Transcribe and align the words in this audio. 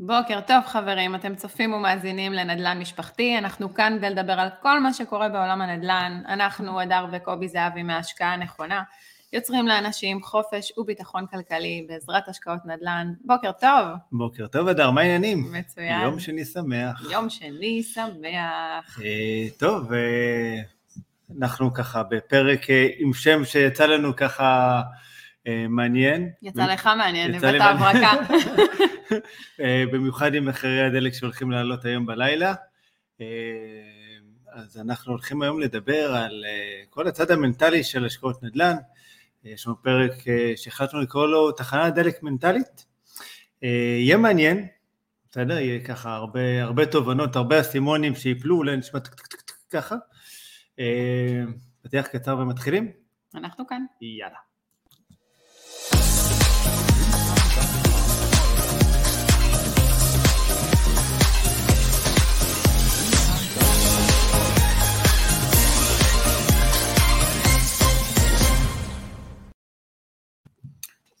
בוקר 0.00 0.40
טוב 0.40 0.64
חברים, 0.66 1.14
אתם 1.14 1.34
צופים 1.34 1.72
ומאזינים 1.72 2.32
לנדל"ן 2.32 2.78
משפחתי, 2.78 3.38
אנחנו 3.38 3.74
כאן 3.74 3.94
כדי 3.98 4.10
לדבר 4.10 4.32
על 4.32 4.48
כל 4.62 4.80
מה 4.80 4.92
שקורה 4.92 5.28
בעולם 5.28 5.60
הנדל"ן, 5.60 6.22
אנחנו 6.28 6.80
הדר 6.80 7.06
וקובי 7.12 7.48
זהבי 7.48 7.82
מההשקעה 7.82 8.32
הנכונה, 8.32 8.82
יוצרים 9.32 9.68
לאנשים 9.68 10.22
חופש 10.22 10.72
וביטחון 10.78 11.26
כלכלי 11.26 11.86
בעזרת 11.88 12.28
השקעות 12.28 12.58
נדל"ן. 12.64 13.12
בוקר 13.24 13.52
טוב. 13.52 13.88
בוקר 14.12 14.46
טוב 14.46 14.68
הדר, 14.68 14.90
מה 14.90 15.00
העניינים? 15.00 15.52
מצוין. 15.52 16.00
יום 16.00 16.20
שני 16.20 16.44
שמח. 16.44 17.10
יום 17.10 17.30
שני 17.30 17.82
שמח. 17.82 19.00
אה, 19.04 19.46
טוב, 19.58 19.92
אה, 19.92 20.60
אנחנו 21.38 21.74
ככה 21.74 22.02
בפרק 22.02 22.70
אה, 22.70 22.86
עם 22.98 23.12
שם 23.12 23.44
שיצא 23.44 23.86
לנו 23.86 24.16
ככה 24.16 24.82
מעניין. 25.68 26.30
יצא 26.42 26.66
לך 26.66 26.90
מעניין, 26.98 27.34
הבאת 27.34 27.60
הברקה. 27.60 28.12
במיוחד 29.92 30.34
עם 30.34 30.44
מחירי 30.44 30.82
הדלק 30.82 31.12
שהולכים 31.12 31.50
לעלות 31.50 31.84
היום 31.84 32.06
בלילה. 32.06 32.54
אז 34.52 34.78
אנחנו 34.80 35.12
הולכים 35.12 35.42
היום 35.42 35.60
לדבר 35.60 36.14
על 36.14 36.44
כל 36.90 37.08
הצד 37.08 37.30
המנטלי 37.30 37.84
של 37.84 38.04
השקעות 38.04 38.42
נדל"ן. 38.42 38.76
יש 39.44 39.66
לנו 39.66 39.82
פרק 39.82 40.12
שהחלטנו 40.56 41.00
לקרוא 41.00 41.26
לו 41.26 41.52
תחנת 41.52 41.94
דלק 41.94 42.22
מנטלית. 42.22 42.86
יהיה 43.62 44.16
מעניין, 44.16 44.66
בסדר? 45.30 45.58
יהיה 45.58 45.84
ככה 45.84 46.14
הרבה, 46.14 46.62
הרבה 46.62 46.86
תובנות, 46.86 47.36
הרבה 47.36 47.60
אסימונים 47.60 48.14
שיפלו, 48.14 48.56
אולי 48.56 48.76
נשמע 48.76 49.00
ככה. 49.70 49.96
פתיח 51.82 52.06
קצר 52.06 52.38
ומתחילים? 52.38 52.92
אנחנו 53.34 53.66
כאן. 53.66 53.84
יאללה. 54.00 54.47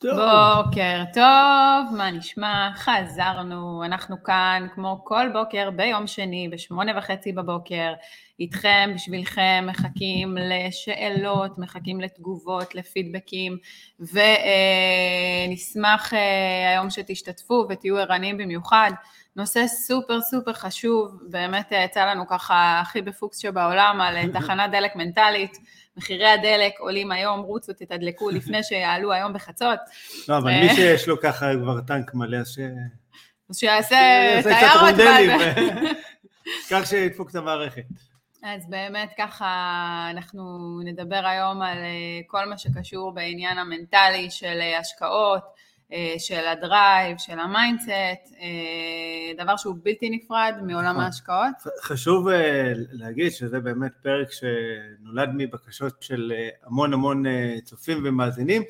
טוב. 0.00 0.10
בוקר 0.10 1.02
טוב, 1.14 1.96
מה 1.96 2.10
נשמע? 2.10 2.70
חזרנו, 2.76 3.84
אנחנו 3.84 4.22
כאן 4.22 4.66
כמו 4.74 5.04
כל 5.04 5.26
בוקר 5.32 5.70
ביום 5.70 6.06
שני 6.06 6.48
בשמונה 6.52 6.98
וחצי 6.98 7.32
בבוקר, 7.32 7.92
איתכם, 8.40 8.90
בשבילכם, 8.94 9.64
מחכים 9.68 10.36
לשאלות, 10.40 11.58
מחכים 11.58 12.00
לתגובות, 12.00 12.74
לפידבקים, 12.74 13.58
ונשמח 15.48 16.14
אה, 16.14 16.70
היום 16.70 16.90
שתשתתפו 16.90 17.66
ותהיו 17.68 17.98
ערניים 17.98 18.36
במיוחד. 18.38 18.90
נושא 19.38 19.66
סופר 19.66 20.20
סופר 20.20 20.52
חשוב, 20.52 21.18
באמת 21.30 21.72
אה, 21.72 21.84
יצא 21.84 22.04
לנו 22.04 22.26
ככה 22.28 22.80
הכי 22.80 23.02
בפוקס 23.02 23.38
שבעולם 23.38 24.00
על 24.00 24.16
אה, 24.16 24.24
תחנת 24.40 24.70
דלק 24.70 24.96
מנטלית. 24.96 25.58
מחירי 25.96 26.28
הדלק 26.28 26.72
עולים 26.78 27.12
היום, 27.12 27.40
רוצו, 27.40 27.72
תתדלקו 27.72 28.30
לפני 28.38 28.62
שיעלו 28.62 29.12
היום 29.12 29.32
בחצות. 29.32 29.78
לא, 30.28 30.38
אבל 30.38 30.50
מי 30.50 30.74
שיש 30.76 31.08
לו 31.08 31.20
ככה 31.20 31.46
כבר 31.62 31.80
טנק 31.80 32.14
מלא, 32.14 32.36
אז 32.36 32.48
ש... 32.48 32.58
אז 33.50 33.58
שיעשה 33.58 34.40
תיירות. 34.42 34.94
כך 36.70 36.86
שידפוק 36.86 37.30
את 37.30 37.34
המערכת. 37.34 37.84
אז 38.42 38.66
באמת 38.68 39.10
ככה 39.18 39.46
אנחנו 40.10 40.42
נדבר 40.84 41.26
היום 41.26 41.62
על 41.62 41.78
אה, 41.78 42.20
כל 42.26 42.44
מה 42.44 42.58
שקשור 42.58 43.12
בעניין 43.12 43.58
המנטלי 43.58 44.30
של 44.30 44.58
אה, 44.60 44.78
השקעות, 44.78 45.42
אה, 45.42 45.67
של 46.18 46.46
ה 46.46 46.56
drive, 46.56 47.18
של 47.18 47.38
ה 47.38 47.49
mindset, 47.49 48.34
אה, 48.40 49.44
דבר 49.44 49.56
שהוא 49.56 49.76
בלתי 49.82 50.10
נפרד 50.10 50.54
מעולם 50.62 50.90
נכון. 50.90 51.04
ההשקעות. 51.04 51.54
חשוב 51.82 52.28
אה, 52.28 52.72
להגיד 52.92 53.32
שזה 53.32 53.60
באמת 53.60 53.92
פרק 54.02 54.28
שנולד 54.32 55.28
מבקשות 55.34 56.02
של 56.02 56.32
המון 56.64 56.92
המון 56.92 57.24
צופים 57.64 58.02
ומאזינים, 58.04 58.62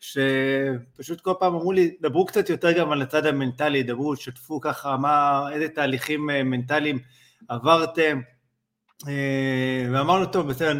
שפשוט 0.00 1.20
כל 1.20 1.32
פעם 1.38 1.54
אמרו 1.54 1.72
לי, 1.72 1.96
דברו 2.00 2.26
קצת 2.26 2.50
יותר 2.50 2.72
גם 2.72 2.92
על 2.92 3.02
הצד 3.02 3.26
המנטלי, 3.26 3.82
דברו, 3.82 4.16
שתפו 4.16 4.60
ככה, 4.60 4.96
מה, 4.96 5.42
איזה 5.52 5.68
תהליכים 5.68 6.26
מנטליים 6.26 6.98
עברתם, 7.48 8.20
ואמרנו, 9.92 10.26
טוב, 10.26 10.48
בסדר, 10.48 10.72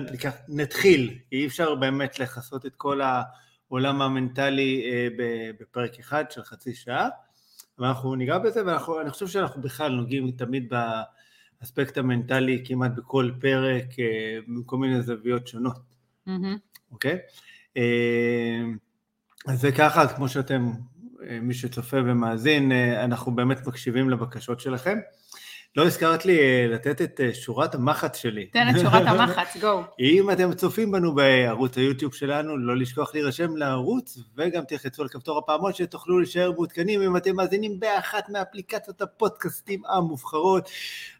נתחיל, 0.49 1.19
כי 1.31 1.37
אי 1.37 1.47
אפשר 1.47 1.75
באמת 1.75 2.19
לכסות 2.19 2.67
את 2.67 2.75
כל 2.77 3.01
ה... 3.01 3.23
העולם 3.71 4.03
המנטלי 4.03 4.91
אה, 4.91 5.09
בפרק 5.60 5.99
אחד 5.99 6.31
של 6.31 6.43
חצי 6.43 6.75
שעה, 6.75 7.09
ואנחנו 7.78 8.15
ניגע 8.15 8.38
בזה, 8.38 8.60
ואני 8.66 9.10
חושב 9.10 9.27
שאנחנו 9.27 9.62
בכלל 9.62 9.93
נוגעים 9.93 10.31
תמיד 10.31 10.72
באספקט 11.60 11.99
המנטלי 11.99 12.62
כמעט 12.66 12.91
בכל 12.97 13.31
פרק, 13.41 13.99
אה, 13.99 14.38
מכל 14.47 14.77
מיני 14.77 15.03
זוויות 15.03 15.47
שונות, 15.47 15.78
אוקיי? 16.91 17.15
Mm-hmm. 17.15 17.78
Okay? 17.78 17.81
אז 19.47 19.60
זה 19.60 19.72
ככה, 19.72 20.09
כמו 20.09 20.28
שאתם, 20.28 20.71
מי 21.43 21.54
שצופה 21.54 21.97
ומאזין, 21.97 22.72
אנחנו 23.04 23.33
באמת 23.34 23.66
מקשיבים 23.66 24.10
לבקשות 24.10 24.60
שלכם. 24.60 24.98
לא 25.77 25.87
הזכרת 25.87 26.27
לי 26.27 26.39
אה, 26.39 26.67
לתת 26.69 27.03
את 27.03 27.21
אה, 27.21 27.35
שורת 27.35 27.75
המחץ 27.75 28.17
שלי. 28.17 28.47
תן 28.47 28.69
את 28.71 28.81
שורת 28.81 29.03
המחץ, 29.07 29.57
גו. 29.63 29.83
אם 30.01 30.31
אתם 30.31 30.55
צופים 30.55 30.91
בנו 30.91 31.15
בערוץ 31.15 31.79
היוטיוב 31.79 32.15
שלנו, 32.15 32.59
לא 32.59 32.77
לשכוח 32.77 33.15
להירשם 33.15 33.57
לערוץ, 33.57 34.19
וגם 34.37 34.65
תלחצו 34.65 35.03
על 35.03 35.09
כפתור 35.09 35.39
הפעמון 35.39 35.73
שתוכלו 35.73 36.19
להישאר 36.19 36.53
מעודכנים 36.53 37.03
אם 37.03 37.17
אתם 37.17 37.37
מאזינים 37.37 37.81
באחת 37.81 38.29
מאפליקציות 38.29 39.03
הפודקאסטים 39.03 39.83
המובחרות, 39.89 40.71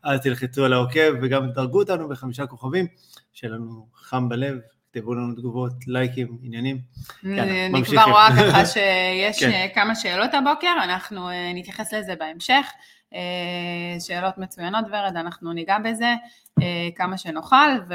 אז 0.05 0.21
תלחצו 0.21 0.65
על 0.65 0.73
העוקב 0.73 1.13
וגם 1.23 1.51
תדרגו 1.51 1.79
אותנו 1.79 2.09
בחמישה 2.09 2.47
כוכבים, 2.47 2.87
שיהיה 3.33 3.53
לנו 3.55 3.87
חם 3.95 4.29
בלב, 4.29 4.59
תכתבו 4.91 5.15
לנו 5.15 5.35
תגובות, 5.35 5.73
לייקים, 5.87 6.39
עניינים. 6.43 6.79
אני 7.25 7.85
כבר 7.85 8.05
רואה 8.05 8.29
ככה 8.39 8.67
שיש 8.67 9.41
כן. 9.45 9.51
אה, 9.51 9.67
כמה 9.75 9.95
שאלות 9.95 10.35
הבוקר, 10.35 10.75
אנחנו 10.85 11.29
נתייחס 11.55 11.93
לזה 11.93 12.15
בהמשך. 12.19 12.67
אה, 13.15 14.01
שאלות 14.01 14.39
מצוינות 14.39 14.85
ורד, 14.91 15.17
אנחנו 15.17 15.53
ניגע 15.53 15.79
בזה 15.79 16.15
אה, 16.63 16.89
כמה 16.97 17.19
שנוכל 17.19 17.71
ו... 17.89 17.95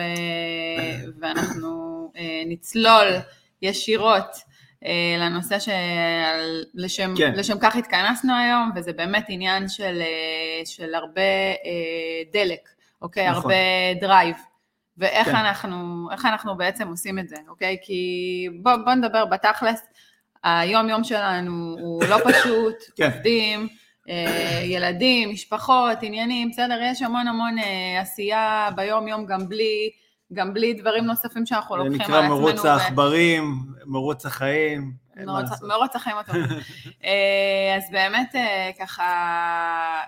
ואנחנו 1.19 2.11
אה, 2.17 2.43
נצלול 2.45 3.07
ישירות 3.61 4.51
לנושא 5.19 5.57
שלשם 5.59 7.13
כן. 7.17 7.33
לשם 7.35 7.59
כך 7.59 7.75
התכנסנו 7.75 8.33
היום, 8.35 8.71
וזה 8.75 8.93
באמת 8.93 9.25
עניין 9.27 9.67
של, 9.67 10.01
של 10.65 10.95
הרבה 10.95 11.21
דלק, 12.33 12.69
אוקיי? 13.01 13.29
נכון. 13.29 13.41
הרבה 13.41 13.55
drive. 14.01 14.35
ואיך 14.97 15.27
כן. 15.27 15.35
אנחנו, 15.35 16.07
אנחנו 16.25 16.57
בעצם 16.57 16.87
עושים 16.87 17.19
את 17.19 17.29
זה, 17.29 17.35
אוקיי? 17.47 17.77
כי 17.81 18.47
בואו 18.61 18.85
בוא 18.85 18.93
נדבר 18.93 19.25
בתכלס, 19.25 19.81
היום 20.43 20.89
יום 20.89 21.03
שלנו 21.03 21.75
הוא 21.79 22.03
לא 22.03 22.17
פשוט, 22.31 22.75
כן. 22.95 23.11
עובדים, 23.11 23.67
ילדים, 24.63 25.29
משפחות, 25.29 25.97
עניינים, 26.01 26.49
בסדר, 26.49 26.79
יש 26.83 27.01
המון 27.01 27.27
המון 27.27 27.57
אה, 27.57 28.01
עשייה 28.01 28.69
ביום-יום 28.75 29.25
גם 29.25 29.49
בלי, 29.49 29.91
גם 30.33 30.53
בלי 30.53 30.73
דברים 30.73 31.05
נוספים 31.05 31.45
שאנחנו 31.45 31.77
לוקחים 31.77 31.93
על 31.93 32.01
עצמנו. 32.01 32.17
זה 32.17 32.23
נקרא 32.23 32.35
מרוץ 32.35 32.65
העכברים, 32.65 33.57
מרוץ 33.85 34.25
החיים. 34.25 34.93
מרוץ 35.61 35.95
החיים 35.95 36.17
הטובים. 36.19 36.43
אה, 37.03 37.75
אז 37.77 37.83
באמת 37.91 38.35
ככה, 38.79 40.01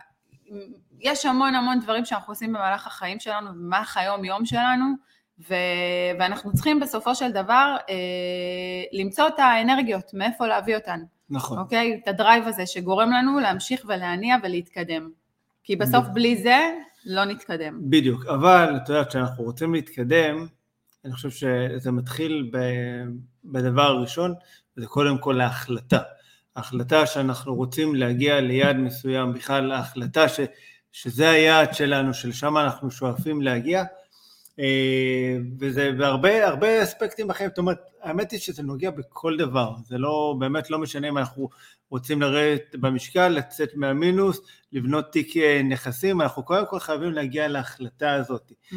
יש 0.99 1.25
המון 1.25 1.55
המון 1.55 1.79
דברים 1.79 2.05
שאנחנו 2.05 2.31
עושים 2.31 2.53
במהלך 2.53 2.87
החיים 2.87 3.19
שלנו, 3.19 3.49
במהלך 3.49 3.97
היום-יום 3.97 4.45
שלנו, 4.45 4.85
ו- 5.49 6.15
ואנחנו 6.19 6.53
צריכים 6.53 6.79
בסופו 6.79 7.15
של 7.15 7.31
דבר 7.31 7.75
למצוא 8.93 9.27
את 9.27 9.39
האנרגיות, 9.39 10.13
מאיפה 10.13 10.47
להביא 10.47 10.75
אותן. 10.75 10.99
נכון. 11.33 11.57
אוקיי? 11.57 11.99
את 12.03 12.07
הדרייב 12.07 12.47
הזה 12.47 12.65
שגורם 12.65 13.11
לנו 13.11 13.39
להמשיך 13.39 13.85
ולהניע 13.85 14.35
ולהתקדם. 14.43 15.09
כי 15.63 15.75
בסוף 15.75 16.05
בלי 16.13 16.43
זה 16.43 16.57
לא 17.05 17.25
נתקדם. 17.25 17.79
בדיוק, 17.89 18.25
אבל 18.25 18.79
את 18.83 18.89
יודעת, 18.89 19.09
כשאנחנו 19.09 19.43
רוצים 19.43 19.73
להתקדם, 19.73 20.47
אני 21.05 21.13
חושב 21.13 21.29
שזה 21.29 21.91
מתחיל 21.91 22.51
בדבר 23.45 23.81
הראשון, 23.81 24.33
וזה 24.77 24.87
קודם 24.87 25.17
כל 25.17 25.41
ההחלטה. 25.41 25.99
ההחלטה 26.55 27.05
שאנחנו 27.05 27.55
רוצים 27.55 27.95
להגיע 27.95 28.41
ליעד 28.41 28.75
מסוים, 28.75 29.33
בכלל 29.33 29.71
ההחלטה 29.71 30.29
ש, 30.29 30.39
שזה 30.91 31.29
היעד 31.29 31.73
שלנו, 31.73 32.13
שלשם 32.13 32.57
אנחנו 32.57 32.91
שואפים 32.91 33.41
להגיע, 33.41 33.83
וזה 35.59 35.91
בהרבה 35.97 36.47
הרבה 36.47 36.83
אספקטים 36.83 37.29
אחרים, 37.29 37.49
זאת 37.49 37.57
אומרת, 37.57 37.79
האמת 38.01 38.31
היא 38.31 38.39
שזה 38.39 38.63
נוגע 38.63 38.91
בכל 38.91 39.37
דבר, 39.37 39.75
זה 39.85 39.97
לא, 39.97 40.35
באמת 40.39 40.69
לא 40.69 40.79
משנה 40.79 41.09
אם 41.09 41.17
אנחנו 41.17 41.49
רוצים 41.89 42.21
לרדת 42.21 42.75
במשקל, 42.75 43.27
לצאת 43.27 43.69
מהמינוס, 43.75 44.41
לבנות 44.71 45.11
תיק 45.11 45.37
אה, 45.37 45.61
נכסים, 45.63 46.21
אנחנו 46.21 46.45
קודם 46.45 46.65
כל 46.65 46.79
חייבים 46.79 47.11
להגיע 47.11 47.47
להחלטה 47.47 48.13
הזאת, 48.13 48.51
mm-hmm. 48.51 48.75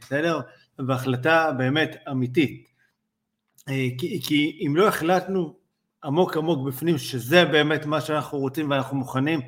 בסדר? 0.00 0.40
והחלטה 0.78 1.52
באמת 1.58 1.96
אמיתית. 2.10 2.68
כי, 3.98 4.20
כי 4.22 4.58
אם 4.66 4.76
לא 4.76 4.88
החלטנו 4.88 5.56
עמוק 6.04 6.36
עמוק 6.36 6.66
בפנים 6.66 6.98
שזה 6.98 7.44
באמת 7.44 7.86
מה 7.86 8.00
שאנחנו 8.00 8.38
רוצים 8.38 8.70
ואנחנו 8.70 8.96
מוכנים 8.96 9.40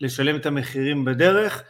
לשלם 0.00 0.36
את 0.36 0.46
המחירים 0.46 1.04
בדרך, 1.04 1.62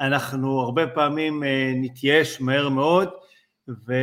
אנחנו 0.00 0.60
הרבה 0.60 0.86
פעמים 0.86 1.44
אה, 1.44 1.72
נתייאש 1.76 2.40
מהר 2.40 2.68
מאוד 2.68 3.08
ו... 3.68 3.94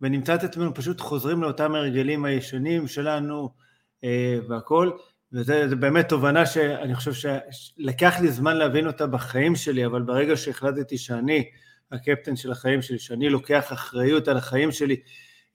ונמצא 0.00 0.34
את 0.34 0.44
עצמנו 0.44 0.74
פשוט 0.74 1.00
חוזרים 1.00 1.42
לאותם 1.42 1.74
הרגלים 1.74 2.24
הישנים 2.24 2.86
שלנו 2.86 3.50
אה, 4.04 4.38
והכל, 4.48 4.90
וזו 5.32 5.54
באמת 5.80 6.08
תובנה 6.08 6.46
שאני 6.46 6.94
חושב 6.94 7.30
שלקח 7.50 8.20
לי 8.20 8.28
זמן 8.28 8.56
להבין 8.56 8.86
אותה 8.86 9.06
בחיים 9.06 9.56
שלי, 9.56 9.86
אבל 9.86 10.02
ברגע 10.02 10.36
שהחלטתי 10.36 10.98
שאני 10.98 11.50
הקפטן 11.92 12.36
של 12.36 12.52
החיים 12.52 12.82
שלי, 12.82 12.98
שאני 12.98 13.28
לוקח 13.28 13.72
אחריות 13.72 14.28
על 14.28 14.36
החיים 14.36 14.72
שלי, 14.72 14.96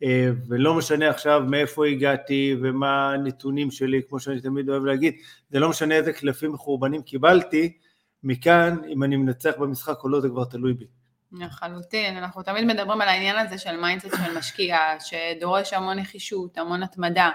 אה, 0.04 0.30
ולא 0.48 0.74
משנה 0.74 1.10
עכשיו 1.10 1.44
מאיפה 1.48 1.88
הגעתי 1.88 2.56
ומה 2.62 3.14
הנתונים 3.14 3.72
שלי, 3.72 4.02
כמו 4.10 4.20
שאני 4.20 4.42
תמיד 4.42 4.70
אוהב 4.70 4.86
להגיד, 4.86 5.16
זה 5.50 5.60
לא 5.60 5.70
משנה 5.70 5.96
איזה 5.96 6.14
קלפים 6.14 6.52
מחורבנים 6.52 7.02
קיבלתי, 7.02 7.78
מכאן 8.24 8.78
אם 8.90 9.04
אני 9.04 9.16
מנצח 9.16 9.52
במשחק 9.60 10.04
או 10.04 10.10
לא 10.10 10.22
זה 10.22 10.30
כבר 10.30 10.46
תלוי 10.46 10.74
בי. 10.74 10.86
לחלוטין, 11.32 12.18
אנחנו 12.18 12.44
תמיד 12.44 12.64
מדברים 12.66 13.02
על 13.02 13.08
העניין 13.08 13.38
הזה 13.38 13.58
של 13.58 13.82
mindset 13.82 14.16
של 14.26 14.38
משקיע, 14.38 14.78
שדורש 15.00 15.74
המון 15.74 16.00
נחישות, 16.00 16.58
המון 16.58 16.84
התמדה. 16.84 17.30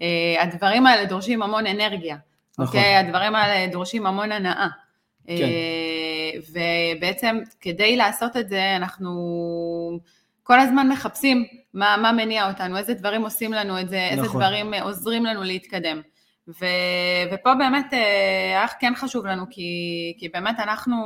אה, 0.00 0.42
הדברים 0.42 0.86
האלה 0.86 1.04
דורשים 1.04 1.42
המון 1.42 1.66
אנרגיה, 1.66 2.16
נכון. 2.58 2.66
אוקיי? 2.66 2.96
הדברים 2.96 3.34
האלה 3.34 3.72
דורשים 3.72 4.06
המון 4.06 4.32
הנאה. 4.32 4.68
כן. 5.26 5.32
אה, 5.32 6.40
ובעצם 6.98 7.38
כדי 7.60 7.96
לעשות 7.96 8.36
את 8.36 8.48
זה 8.48 8.76
אנחנו 8.76 9.10
כל 10.42 10.60
הזמן 10.60 10.88
מחפשים 10.88 11.44
מה, 11.74 11.96
מה 12.02 12.12
מניע 12.12 12.48
אותנו, 12.48 12.76
איזה 12.78 12.94
דברים 12.94 13.22
עושים 13.22 13.52
לנו 13.52 13.80
את 13.80 13.88
זה, 13.88 14.08
נכון. 14.12 14.24
איזה 14.24 14.34
דברים 14.34 14.74
עוזרים 14.74 15.24
לנו 15.24 15.42
להתקדם. 15.42 16.00
ו, 16.60 16.66
ופה 17.32 17.54
באמת 17.54 17.92
היה 17.92 18.62
אה, 18.62 18.68
כן 18.80 18.92
חשוב 18.96 19.26
לנו, 19.26 19.44
כי, 19.50 19.62
כי 20.18 20.28
באמת 20.28 20.58
אנחנו, 20.58 20.96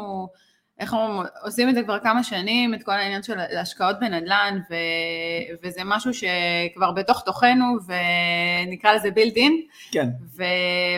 איך 0.78 0.92
אומרים, 0.92 1.28
עושים 1.42 1.68
את 1.68 1.74
זה 1.74 1.82
כבר 1.82 1.98
כמה 1.98 2.24
שנים, 2.24 2.74
את 2.74 2.82
כל 2.82 2.92
העניין 2.92 3.22
של 3.22 3.38
השקעות 3.60 3.96
בנדל"ן, 4.00 4.58
ו, 4.70 4.74
וזה 5.62 5.80
משהו 5.84 6.10
שכבר 6.14 6.92
בתוך 6.92 7.22
תוכנו, 7.24 7.76
ונקרא 8.66 8.92
לזה 8.92 9.10
בילד 9.10 9.36
אין. 9.36 9.60
כן. 9.92 10.08
ו, 10.36 10.44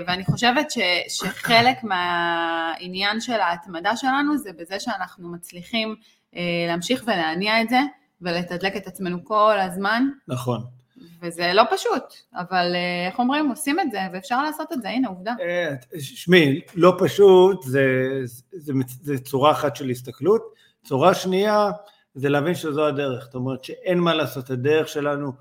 ואני 0.07 0.25
חושבת 0.25 0.71
ש, 0.71 0.79
שחלק 1.09 1.85
מהעניין 1.85 3.21
של 3.21 3.41
ההתמדה 3.41 3.97
שלנו 3.97 4.39
זה 4.39 4.51
בזה 4.59 4.81
שאנחנו 4.81 5.29
מצליחים 5.29 5.95
אה, 6.37 6.43
להמשיך 6.69 7.05
ולהניע 7.07 7.63
את 7.63 7.69
זה, 7.69 7.81
ולתדלק 8.23 8.77
את 8.77 8.87
עצמנו 8.87 9.25
כל 9.25 9.59
הזמן. 9.61 10.09
נכון. 10.29 10.76
וזה 11.23 11.51
לא 11.55 11.63
פשוט, 11.71 12.03
אבל 12.35 12.73
אה, 12.75 13.07
איך 13.07 13.19
אומרים, 13.19 13.49
עושים 13.49 13.81
את 13.81 13.91
זה, 13.91 13.99
ואפשר 14.13 14.43
לעשות 14.43 14.73
את 14.73 14.83
זה, 14.83 14.89
הנה 14.89 15.09
עובדה. 15.09 15.35
אה, 15.41 15.75
שמי, 15.99 16.61
לא 16.75 16.97
פשוט, 16.99 17.63
זה, 17.63 17.87
זה, 18.25 18.43
זה, 18.53 18.73
זה 19.03 19.19
צורה 19.19 19.51
אחת 19.51 19.77
של 19.77 19.91
הסתכלות. 19.91 20.55
צורה 20.85 21.15
שנייה, 21.15 21.71
זה 22.15 22.29
להבין 22.29 22.55
שזו 22.55 22.87
הדרך. 22.87 23.25
זאת 23.25 23.35
אומרת 23.35 23.65
שאין 23.65 23.99
מה 23.99 24.15
לעשות, 24.15 24.51
הדרך 24.51 24.89
שלנו, 24.89 25.33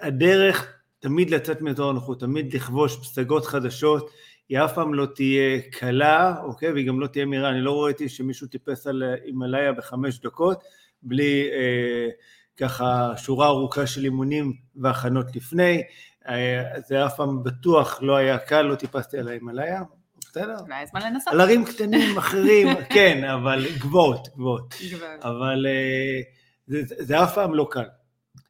הדרך 0.00 0.76
תמיד 0.98 1.30
לצאת 1.30 1.60
מאזור 1.60 1.90
הנוחות, 1.90 2.20
תמיד 2.20 2.54
לכבוש 2.54 2.96
פסגות 2.96 3.46
חדשות, 3.46 4.10
היא 4.48 4.58
אף 4.58 4.74
פעם 4.74 4.94
לא 4.94 5.06
תהיה 5.14 5.60
קלה, 5.70 6.34
אוקיי? 6.42 6.72
והיא 6.72 6.86
גם 6.86 7.00
לא 7.00 7.06
תהיה 7.06 7.24
מהירה. 7.24 7.50
אני 7.50 7.60
לא 7.60 7.84
ראיתי 7.84 8.08
שמישהו 8.08 8.46
טיפס 8.46 8.86
על 8.86 9.02
הימאליה 9.24 9.72
בחמש 9.72 10.20
דקות, 10.20 10.64
בלי 11.02 11.48
אה, 11.52 12.08
ככה 12.56 13.12
שורה 13.16 13.46
ארוכה 13.46 13.86
של 13.86 14.04
אימונים 14.04 14.52
והכנות 14.76 15.36
לפני, 15.36 15.82
אה, 16.28 16.62
זה 16.86 17.06
אף 17.06 17.16
פעם 17.16 17.42
בטוח 17.42 18.02
לא 18.02 18.16
היה 18.16 18.38
קל, 18.38 18.62
לא 18.62 18.74
טיפסתי 18.74 19.18
על 19.18 19.28
ההימאליה, 19.28 19.82
בסדר? 20.20 20.56
אולי 20.60 20.86
זמן 20.86 21.00
לנסות. 21.02 21.32
על 21.32 21.40
ערים 21.40 21.64
קטנים 21.64 22.18
אחרים, 22.18 22.68
כן, 22.94 23.24
אבל 23.24 23.66
גבוהות, 23.78 24.28
גבוהות. 24.36 24.74
אבל 25.22 25.66
אה, 25.66 26.20
זה, 26.66 26.82
זה 27.04 27.22
אף 27.22 27.34
פעם 27.34 27.54
לא 27.54 27.68
קל. 27.70 27.84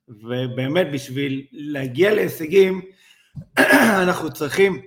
ובאמת 0.09 0.87
בשביל 0.93 1.47
להגיע 1.53 2.15
להישגים, 2.15 2.83
אנחנו 4.03 4.33
צריכים, 4.33 4.83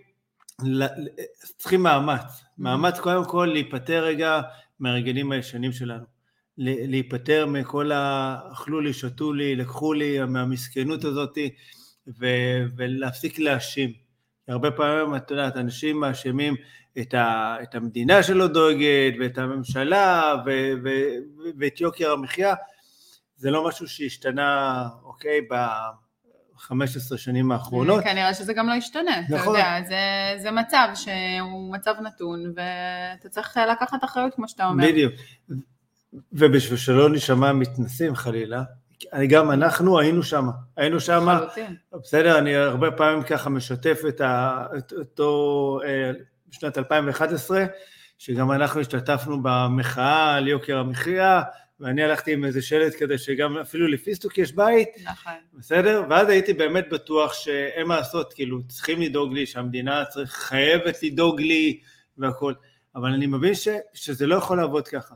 צריכים 1.57 1.83
מאמץ. 1.83 2.44
מאמץ 2.57 3.00
קודם 3.00 3.25
כל 3.25 3.50
להיפטר 3.54 4.04
רגע 4.04 4.42
מהרגלים 4.80 5.31
הישנים 5.31 5.72
שלנו. 5.72 6.19
להיפטר 6.61 7.45
מכל 7.45 7.91
האכלו 7.91 8.81
לי, 8.81 8.94
שתו 8.94 9.33
לי, 9.33 9.56
לקחו 9.56 9.94
לי, 9.94 10.25
מהמסכנות 10.25 11.03
הזאת, 11.03 11.38
ו- 12.19 12.63
ולהפסיק 12.77 13.39
להאשים. 13.39 13.94
הרבה 14.47 14.71
פעמים, 14.71 15.15
את 15.15 15.31
יודעת, 15.31 15.57
אנשים 15.57 16.00
מאשימים 16.00 16.56
את, 17.01 17.13
ה- 17.13 17.57
את 17.63 17.75
המדינה 17.75 18.23
שלא 18.23 18.47
דואגת, 18.47 19.13
ואת 19.19 19.38
הממשלה, 19.38 20.35
ו- 20.45 20.71
ו- 20.83 21.15
ואת 21.59 21.81
יוקר 21.81 22.11
המחיה. 22.11 22.53
זה 23.35 23.51
לא 23.51 23.67
משהו 23.67 23.88
שהשתנה, 23.88 24.83
אוקיי, 25.03 25.41
ב-15 25.50 27.17
שנים 27.17 27.51
האחרונות. 27.51 28.03
כנראה 28.03 28.33
שזה 28.33 28.53
גם 28.53 28.67
לא 28.67 28.73
ישתנה, 28.73 29.21
נכון. 29.29 29.38
אתה 29.39 29.50
יודע, 29.50 29.81
זה, 29.88 30.41
זה 30.44 30.51
מצב 30.51 30.88
שהוא 30.95 31.73
מצב 31.73 31.95
נתון, 32.03 32.53
ואתה 32.55 33.29
צריך 33.29 33.57
לקחת 33.71 34.03
אחריות, 34.03 34.35
כמו 34.35 34.47
שאתה 34.47 34.67
אומר. 34.67 34.88
בדיוק. 34.88 35.13
ובשביל 36.31 36.77
שלא 36.77 37.09
נשמע 37.09 37.53
מתנסים 37.53 38.15
חלילה, 38.15 38.63
גם 39.29 39.51
אנחנו 39.51 40.00
היינו 40.00 40.23
שם, 40.23 40.47
היינו 40.77 41.00
שם, 41.00 41.27
בסדר, 41.94 42.38
אני 42.38 42.56
הרבה 42.56 42.91
פעמים 42.91 43.23
ככה 43.23 43.50
משתף 43.50 44.01
את, 44.07 44.21
אותו, 44.97 45.79
אה, 45.85 46.11
בשנת 46.47 46.77
2011, 46.77 47.65
שגם 48.17 48.51
אנחנו 48.51 48.81
השתתפנו 48.81 49.39
במחאה 49.44 50.35
על 50.35 50.47
יוקר 50.47 50.77
המחיה, 50.77 51.41
ואני 51.79 52.03
הלכתי 52.03 52.33
עם 52.33 52.45
איזה 52.45 52.62
שלט 52.62 52.94
כדי 53.00 53.17
שגם 53.17 53.57
אפילו 53.57 53.88
לפיסטוק 53.88 54.38
יש 54.38 54.51
בית, 54.51 54.89
נכון. 55.03 55.33
בסדר? 55.53 56.03
ואז 56.09 56.29
הייתי 56.29 56.53
באמת 56.53 56.89
בטוח 56.89 57.33
שאין 57.33 57.88
מה 57.88 57.95
לעשות, 57.95 58.33
כאילו 58.33 58.59
צריכים 58.67 59.01
לדאוג 59.01 59.33
לי, 59.33 59.45
שהמדינה 59.45 60.05
צריך, 60.05 60.31
חייבת 60.31 61.03
לדאוג 61.03 61.41
לי 61.41 61.79
והכל, 62.17 62.53
אבל 62.95 63.09
אני 63.09 63.27
מבין 63.27 63.55
ש, 63.55 63.67
שזה 63.94 64.27
לא 64.27 64.35
יכול 64.35 64.57
לעבוד 64.57 64.88
ככה. 64.88 65.15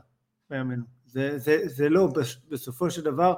בימינו. 0.50 0.84
זה, 1.06 1.38
זה, 1.38 1.58
זה 1.64 1.88
לא, 1.88 2.08
בסופו 2.48 2.90
של 2.90 3.02
דבר 3.02 3.34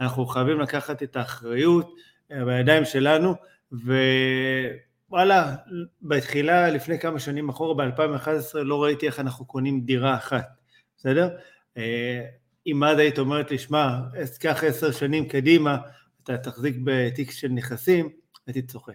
אנחנו 0.00 0.26
חייבים 0.26 0.60
לקחת 0.60 1.02
את 1.02 1.16
האחריות 1.16 1.94
אה, 2.32 2.44
בידיים 2.44 2.84
שלנו, 2.84 3.34
ווואלה, 3.72 5.56
בתחילה, 6.02 6.70
לפני 6.70 6.98
כמה 6.98 7.20
שנים 7.20 7.48
אחורה, 7.48 7.74
ב-2011, 7.74 8.58
לא 8.58 8.82
ראיתי 8.82 9.06
איך 9.06 9.20
אנחנו 9.20 9.44
קונים 9.44 9.80
דירה 9.80 10.14
אחת, 10.14 10.48
בסדר? 10.96 11.28
אה, 11.76 12.24
אם 12.66 12.84
אז 12.84 12.98
היית 12.98 13.18
אומרת 13.18 13.50
לי, 13.50 13.58
שמע, 13.58 13.98
קח 14.40 14.64
עשר 14.64 14.92
שנים 14.92 15.28
קדימה, 15.28 15.78
אתה 16.22 16.38
תחזיק 16.38 16.76
בתיק 16.84 17.30
של 17.30 17.48
נכסים, 17.48 18.08
הייתי 18.46 18.62
צוחק. 18.62 18.92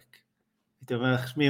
הייתי 0.81 0.93
אומר 0.93 1.13
לך, 1.13 1.27
שמי, 1.27 1.49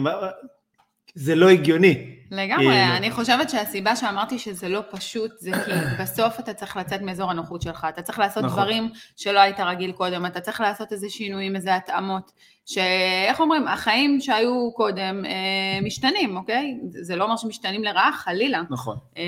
זה 1.16 1.36
לא 1.36 1.50
הגיוני. 1.50 2.16
לגמרי, 2.32 2.66
כאילו. 2.66 2.98
אני 2.98 3.12
חושבת 3.12 3.50
שהסיבה 3.50 3.96
שאמרתי 3.96 4.40
שזה 4.40 4.70
לא 4.70 4.82
פשוט, 4.92 5.32
זה 5.38 5.52
כי 5.66 5.72
בסוף 6.00 6.40
אתה 6.40 6.54
צריך 6.54 6.78
לצאת 6.78 7.02
מאזור 7.02 7.32
הנוחות 7.32 7.62
שלך, 7.62 7.88
אתה 7.90 8.02
צריך 8.02 8.20
לעשות 8.20 8.44
נכון. 8.44 8.58
דברים 8.58 8.90
שלא 9.16 9.40
היית 9.40 9.60
רגיל 9.60 9.92
קודם, 9.92 10.26
אתה 10.26 10.42
צריך 10.42 10.62
לעשות 10.62 10.92
איזה 10.92 11.10
שינויים, 11.10 11.56
איזה 11.56 11.76
התאמות, 11.76 12.32
שאיך 12.66 13.40
אומרים, 13.40 13.68
החיים 13.68 14.22
שהיו 14.22 14.72
קודם 14.74 15.26
אה, 15.26 15.82
משתנים, 15.82 16.38
אוקיי? 16.38 16.78
זה 16.90 17.16
לא 17.16 17.24
אומר 17.24 17.38
שמשתנים 17.38 17.84
לרעה, 17.84 18.12
חלילה. 18.14 18.62
נכון. 18.70 18.98
אה, 19.18 19.24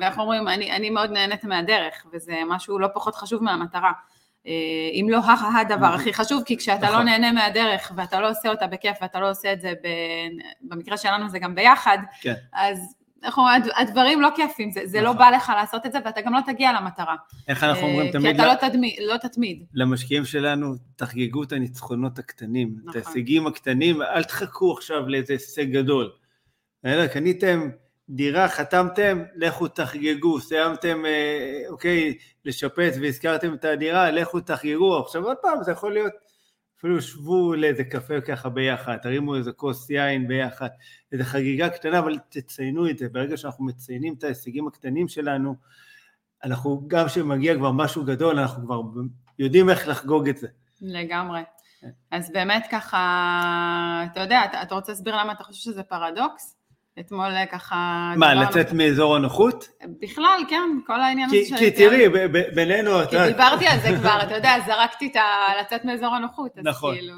ואיך 0.00 0.18
אומרים, 0.18 0.48
אני, 0.48 0.72
אני 0.72 0.90
מאוד 0.90 1.10
נהנית 1.10 1.44
מהדרך, 1.44 2.06
וזה 2.12 2.34
משהו 2.48 2.78
לא 2.78 2.88
פחות 2.94 3.14
חשוב 3.14 3.42
מהמטרה. 3.42 3.92
אה, 4.46 4.52
אם 4.92 5.06
לא 5.10 5.20
הדבר 5.60 5.86
הכי 5.86 6.12
חשוב, 6.12 6.42
כי 6.46 6.56
כשאתה 6.56 6.86
לא 6.86 6.92
נכון. 6.92 7.04
נהנה 7.04 7.32
מהדרך 7.32 7.92
ואתה 7.96 8.20
לא 8.20 8.30
עושה 8.30 8.48
אותה 8.48 8.66
בכיף 8.66 8.96
ואתה 9.02 9.20
לא 9.20 9.30
עושה 9.30 9.52
את 9.52 9.60
זה, 9.60 9.72
במקרה 10.62 10.96
שלנו 10.96 11.28
זה 11.28 11.38
גם 11.38 11.54
ביחד, 11.54 11.98
כן. 12.20 12.34
אז 12.52 12.98
אומרים, 13.36 13.62
הדברים 13.76 14.20
לא 14.20 14.28
כיפים, 14.36 14.70
זה, 14.70 14.80
זה 14.84 15.00
לא 15.00 15.04
נכון. 15.04 15.18
בא 15.18 15.30
לך 15.30 15.52
לעשות 15.56 15.86
את 15.86 15.92
זה 15.92 15.98
ואתה 16.04 16.20
גם 16.20 16.34
לא 16.34 16.40
תגיע 16.46 16.72
למטרה. 16.72 17.16
איך 17.48 17.64
אנחנו 17.64 17.86
אומרים 17.86 18.06
אה, 18.06 18.12
תמיד? 18.12 18.36
כי 18.36 18.42
אתה 18.42 18.46
לא, 18.46 18.54
תדמי, 18.54 18.96
לא 19.00 19.16
תתמיד. 19.16 19.64
למשקיעים 19.74 20.24
שלנו, 20.24 20.74
תחגגו 20.96 21.42
את 21.42 21.52
הניצחונות 21.52 22.18
הקטנים, 22.18 22.76
נכון. 22.84 23.00
את 23.00 23.06
ההישגים 23.06 23.46
הקטנים, 23.46 24.02
אל 24.02 24.24
תחכו 24.24 24.72
עכשיו 24.72 25.08
לאיזה 25.08 25.32
הישג 25.32 25.72
גדול. 25.72 26.10
אלא 26.84 27.06
קניתם 27.06 27.68
דירה, 28.10 28.48
חתמתם, 28.48 29.22
לכו 29.36 29.68
תחגגו, 29.68 30.40
סיימתם, 30.40 31.06
אה, 31.06 31.62
אוקיי, 31.68 32.18
לשפץ 32.44 32.96
והזכרתם 33.02 33.54
את 33.54 33.64
הדירה, 33.64 34.10
לכו 34.10 34.40
תחגגו. 34.40 34.98
עכשיו 34.98 35.24
עוד 35.24 35.36
פעם, 35.42 35.62
זה 35.62 35.72
יכול 35.72 35.92
להיות, 35.92 36.12
אפילו 36.78 37.02
שבו 37.02 37.54
לאיזה 37.54 37.84
קפה 37.84 38.20
ככה 38.20 38.48
ביחד, 38.48 38.96
תרימו 38.96 39.36
איזה 39.36 39.52
כוס 39.52 39.90
יין 39.90 40.28
ביחד, 40.28 40.68
איזה 41.12 41.24
חגיגה 41.24 41.68
קטנה, 41.68 41.98
אבל 41.98 42.18
תציינו 42.28 42.90
את 42.90 42.98
זה. 42.98 43.08
ברגע 43.08 43.36
שאנחנו 43.36 43.64
מציינים 43.64 44.14
את 44.18 44.24
ההישגים 44.24 44.68
הקטנים 44.68 45.08
שלנו, 45.08 45.54
אנחנו, 46.44 46.84
גם 46.86 47.06
כשמגיע 47.06 47.54
כבר 47.54 47.72
משהו 47.72 48.04
גדול, 48.04 48.38
אנחנו 48.38 48.64
כבר 48.64 48.80
יודעים 49.38 49.70
איך 49.70 49.88
לחגוג 49.88 50.28
את 50.28 50.36
זה. 50.36 50.48
לגמרי. 50.80 51.40
אז 52.10 52.32
באמת 52.32 52.66
ככה, 52.70 54.06
אתה 54.12 54.20
יודע, 54.20 54.44
אתה, 54.44 54.62
אתה 54.62 54.74
רוצה 54.74 54.92
להסביר 54.92 55.16
למה 55.16 55.32
אתה 55.32 55.44
חושב 55.44 55.60
שזה 55.70 55.82
פרדוקס? 55.82 56.57
אתמול 57.00 57.26
אה, 57.26 57.46
ככה... 57.46 58.12
מה, 58.16 58.34
לצאת 58.34 58.72
מאזור 58.72 59.16
הנוחות? 59.16 59.68
בכלל, 60.00 60.40
כן, 60.48 60.78
כל 60.86 61.00
העניין 61.00 61.28
הזה 61.28 61.48
של... 61.48 61.56
כי 61.56 61.70
תראי, 61.70 62.08
בינינו... 62.54 62.90
כי 63.10 63.16
דיברתי 63.26 63.66
על 63.66 63.80
זה 63.80 63.88
כבר, 64.00 64.18
אתה 64.26 64.34
יודע, 64.34 64.54
זרקתי 64.66 65.06
את 65.06 65.16
ה... 65.16 65.22
לצאת 65.60 65.84
מאזור 65.84 66.14
הנוחות, 66.14 66.58
אז 66.58 66.64
נכון. 66.64 66.94
כאילו... 66.94 67.14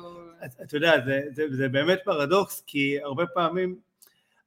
אתה 0.63 0.77
יודע, 0.77 0.93
זה, 1.05 1.21
זה, 1.33 1.43
זה 1.51 1.69
באמת 1.69 1.99
פרדוקס, 2.05 2.63
כי 2.67 2.99
הרבה 3.03 3.27
פעמים, 3.27 3.77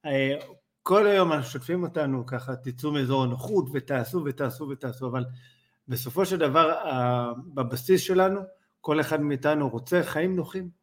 אה, 0.06 0.36
כל 0.84 1.08
היום 1.08 1.34
אנחנו 1.34 1.50
שוטפים 1.52 1.84
אותנו 1.84 2.26
ככה, 2.26 2.56
תצאו 2.56 2.92
מאזור 2.92 3.24
הנוחות 3.24 3.66
ותעשו 3.74 4.24
ותעשו 4.26 4.68
ותעשו, 4.70 5.08
אבל 5.08 5.26
בסופו 5.88 6.26
של 6.26 6.38
דבר, 6.38 6.74
בבסיס 7.54 8.02
שלנו, 8.02 8.42
כל 8.82 9.00
אחד 9.00 9.22
מאיתנו 9.22 9.70
רוצה 9.70 10.04
חיים 10.04 10.36
נוחים. 10.36 10.83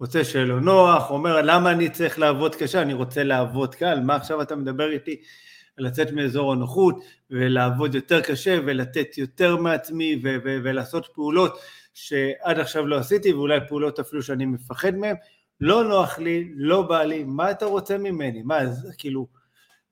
רוצה 0.00 0.24
שיהיה 0.24 0.44
לו 0.44 0.60
נוח, 0.60 1.10
אומר 1.10 1.42
למה 1.42 1.70
אני 1.70 1.90
צריך 1.90 2.18
לעבוד 2.18 2.54
קשה, 2.54 2.82
אני 2.82 2.92
רוצה 2.92 3.22
לעבוד 3.22 3.74
קל, 3.74 4.00
מה 4.00 4.16
עכשיו 4.16 4.42
אתה 4.42 4.56
מדבר 4.56 4.90
איתי? 4.90 5.22
לצאת 5.78 6.12
מאזור 6.12 6.52
הנוחות 6.52 7.04
ולעבוד 7.30 7.94
יותר 7.94 8.20
קשה 8.20 8.58
ולתת 8.66 9.18
יותר 9.18 9.56
מעצמי 9.56 10.20
ו- 10.24 10.36
ו- 10.44 10.58
ולעשות 10.64 11.08
פעולות 11.14 11.58
שעד 11.94 12.58
עכשיו 12.58 12.86
לא 12.86 12.96
עשיתי 12.98 13.32
ואולי 13.32 13.58
פעולות 13.68 13.98
אפילו 13.98 14.22
שאני 14.22 14.46
מפחד 14.46 14.94
מהן, 14.94 15.16
לא 15.60 15.84
נוח 15.84 16.18
לי, 16.18 16.52
לא 16.56 16.82
בא 16.82 17.02
לי, 17.02 17.24
מה 17.24 17.50
אתה 17.50 17.64
רוצה 17.64 17.98
ממני? 17.98 18.42
מה, 18.42 18.66
זה, 18.66 18.88
כאילו, 18.98 19.26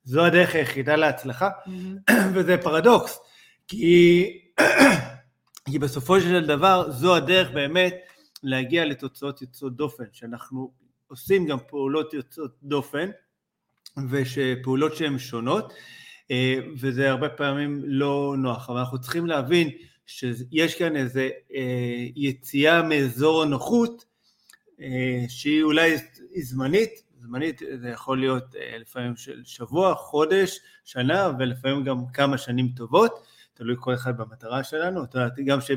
זו 0.03 0.25
הדרך 0.25 0.55
היחידה 0.55 0.95
להצלחה, 0.95 1.49
mm-hmm. 1.49 2.11
וזה 2.33 2.57
פרדוקס, 2.57 3.19
כי, 3.67 4.25
כי 5.71 5.79
בסופו 5.79 6.21
של 6.21 6.45
דבר 6.45 6.91
זו 6.91 7.15
הדרך 7.15 7.51
באמת 7.51 7.95
להגיע 8.43 8.85
לתוצאות 8.85 9.41
יוצאות 9.41 9.75
דופן, 9.75 10.03
שאנחנו 10.11 10.71
עושים 11.07 11.45
גם 11.47 11.57
פעולות 11.67 12.13
יוצאות 12.13 12.55
דופן, 12.63 13.09
ושפעולות 14.09 14.95
שהן 14.95 15.19
שונות, 15.19 15.73
אה, 16.31 16.59
וזה 16.79 17.09
הרבה 17.09 17.29
פעמים 17.29 17.81
לא 17.85 18.35
נוח, 18.37 18.69
אבל 18.69 18.79
אנחנו 18.79 19.01
צריכים 19.01 19.25
להבין 19.25 19.69
שיש 20.05 20.75
כאן 20.75 20.95
איזה 20.95 21.29
אה, 21.55 22.07
יציאה 22.15 22.83
מאזור 22.83 23.43
הנוחות, 23.43 24.05
אה, 24.81 25.25
שהיא 25.27 25.63
אולי 25.63 25.95
זמנית, 26.41 27.03
זמנית 27.21 27.61
זה 27.81 27.89
יכול 27.89 28.19
להיות 28.19 28.55
לפעמים 28.79 29.15
של 29.15 29.41
שבוע, 29.45 29.95
חודש, 29.95 30.59
שנה, 30.85 31.31
ולפעמים 31.39 31.83
גם 31.83 31.97
כמה 32.13 32.37
שנים 32.37 32.69
טובות, 32.75 33.27
תלוי 33.53 33.75
כל 33.79 33.93
אחד 33.93 34.17
במטרה 34.17 34.63
שלנו, 34.63 35.01
גם 35.45 35.61
ש... 35.61 35.71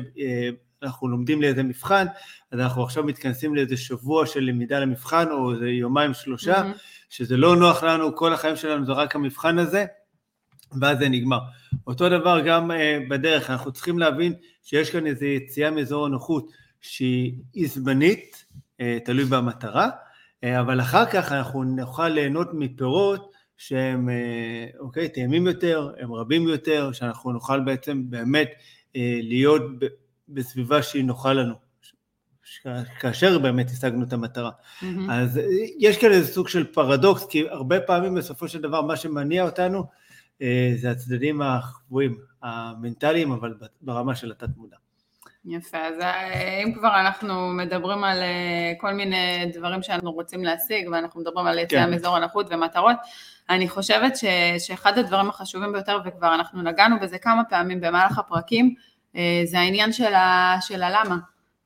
אנחנו 0.83 1.07
לומדים 1.07 1.41
לאיזה 1.41 1.63
מבחן, 1.63 2.05
אז 2.51 2.59
אנחנו 2.59 2.83
עכשיו 2.83 3.03
מתכנסים 3.03 3.55
לאיזה 3.55 3.77
שבוע 3.77 4.25
של 4.25 4.39
למידה 4.39 4.79
למבחן, 4.79 5.31
או 5.31 5.53
איזה 5.53 5.69
יומיים 5.69 6.13
שלושה, 6.13 6.61
mm-hmm. 6.61 6.77
שזה 7.09 7.37
לא 7.37 7.55
נוח 7.55 7.83
לנו, 7.83 8.15
כל 8.15 8.33
החיים 8.33 8.55
שלנו 8.55 8.85
זה 8.85 8.91
רק 8.91 9.15
המבחן 9.15 9.59
הזה, 9.59 9.85
ואז 10.81 10.97
זה 10.99 11.09
נגמר. 11.09 11.39
אותו 11.87 12.09
דבר 12.09 12.41
גם 12.45 12.71
uh, 12.71 12.73
בדרך, 13.09 13.49
אנחנו 13.49 13.71
צריכים 13.71 13.99
להבין 13.99 14.33
שיש 14.63 14.89
כאן 14.89 15.07
איזו 15.07 15.25
יציאה 15.25 15.71
מאזור 15.71 16.05
הנוחות 16.05 16.47
שהיא 16.81 17.67
זמנית, 17.67 18.45
uh, 18.81 18.83
תלוי 19.05 19.25
במטרה, 19.25 19.89
uh, 19.89 20.47
אבל 20.59 20.81
אחר 20.81 21.05
כך 21.05 21.31
אנחנו 21.31 21.63
נוכל 21.63 22.07
ליהנות 22.07 22.47
מפירות 22.53 23.31
שהם, 23.57 24.09
uh, 24.09 24.79
אוקיי, 24.79 25.09
טעימים 25.09 25.47
יותר, 25.47 25.91
הם 25.99 26.13
רבים 26.13 26.47
יותר, 26.47 26.91
שאנחנו 26.91 27.31
נוכל 27.31 27.59
בעצם 27.59 28.03
באמת 28.09 28.49
uh, 28.49 28.99
להיות 29.21 29.61
בסביבה 30.33 30.83
שהיא 30.83 31.05
נוחה 31.05 31.33
לנו, 31.33 31.53
כאשר 32.99 33.39
באמת 33.39 33.69
השגנו 33.69 34.05
את 34.05 34.13
המטרה. 34.13 34.51
Mm-hmm. 34.51 34.85
אז 35.11 35.39
יש 35.79 35.97
כאן 35.97 36.11
איזה 36.11 36.33
סוג 36.33 36.47
של 36.47 36.73
פרדוקס, 36.73 37.25
כי 37.25 37.49
הרבה 37.49 37.81
פעמים 37.81 38.15
בסופו 38.15 38.47
של 38.47 38.61
דבר 38.61 38.81
מה 38.81 38.95
שמניע 38.95 39.43
אותנו 39.43 39.83
אה, 40.41 40.73
זה 40.75 40.91
הצדדים 40.91 41.41
הקבועים, 41.41 42.17
המנטליים, 42.43 43.31
אבל 43.31 43.53
ברמה 43.81 44.15
של 44.15 44.31
התת 44.31 44.49
מודע. 44.57 44.77
יפה, 45.45 45.77
אז 45.77 45.99
אה, 45.99 46.63
אם 46.63 46.73
כבר 46.73 46.99
אנחנו 46.99 47.49
מדברים 47.49 48.03
על 48.03 48.21
אה, 48.21 48.73
כל 48.77 48.93
מיני 48.93 49.51
דברים 49.53 49.83
שאנחנו 49.83 50.11
רוצים 50.11 50.43
להשיג, 50.43 50.89
ואנחנו 50.91 51.21
מדברים 51.21 51.47
על 51.47 51.59
יציאה 51.59 51.85
כן. 51.85 51.91
מאזור 51.91 52.15
הנוחות 52.15 52.47
ומטרות, 52.49 52.95
אני 53.49 53.69
חושבת 53.69 54.17
ש, 54.17 54.25
שאחד 54.59 54.97
הדברים 54.97 55.29
החשובים 55.29 55.71
ביותר, 55.71 55.99
וכבר 56.05 56.35
אנחנו 56.35 56.61
נגענו 56.61 56.99
בזה 56.99 57.17
כמה 57.17 57.43
פעמים 57.49 57.81
במהלך 57.81 58.19
הפרקים, 58.19 58.75
אה, 58.77 58.81
זה 59.45 59.59
העניין 59.59 59.93
של, 59.93 60.13
ה, 60.13 60.55
של 60.61 60.83
הלמה, 60.83 61.17